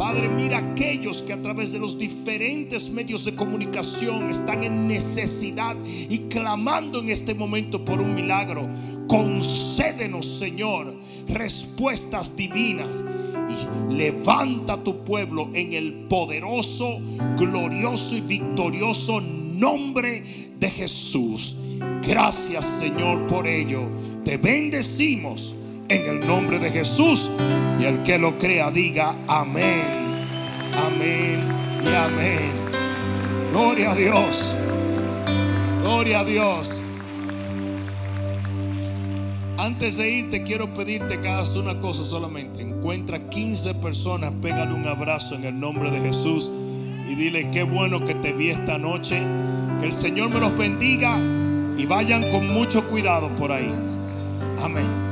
[0.03, 5.77] Padre, mira aquellos que a través de los diferentes medios de comunicación están en necesidad
[5.87, 8.69] y clamando en este momento por un milagro.
[9.07, 10.97] Concédenos, Señor,
[11.29, 12.89] respuestas divinas.
[13.49, 16.99] Y levanta tu pueblo en el poderoso,
[17.39, 21.57] glorioso y victorioso nombre de Jesús.
[22.05, 23.83] Gracias, Señor, por ello.
[24.25, 25.55] Te bendecimos
[25.89, 27.31] en el nombre de Jesús.
[27.81, 29.83] Y el que lo crea diga amén,
[30.87, 31.41] amén
[31.85, 32.53] y amén.
[33.51, 34.57] Gloria a Dios,
[35.83, 36.83] gloria a Dios.
[39.59, 42.63] Antes de irte quiero pedirte que hagas una cosa solamente.
[42.63, 46.51] Encuentra 15 personas, pégale un abrazo en el nombre de Jesús
[47.09, 49.23] y dile qué bueno que te vi esta noche.
[49.81, 51.19] Que el Señor me los bendiga
[51.77, 53.73] y vayan con mucho cuidado por ahí.
[54.63, 55.12] Amén.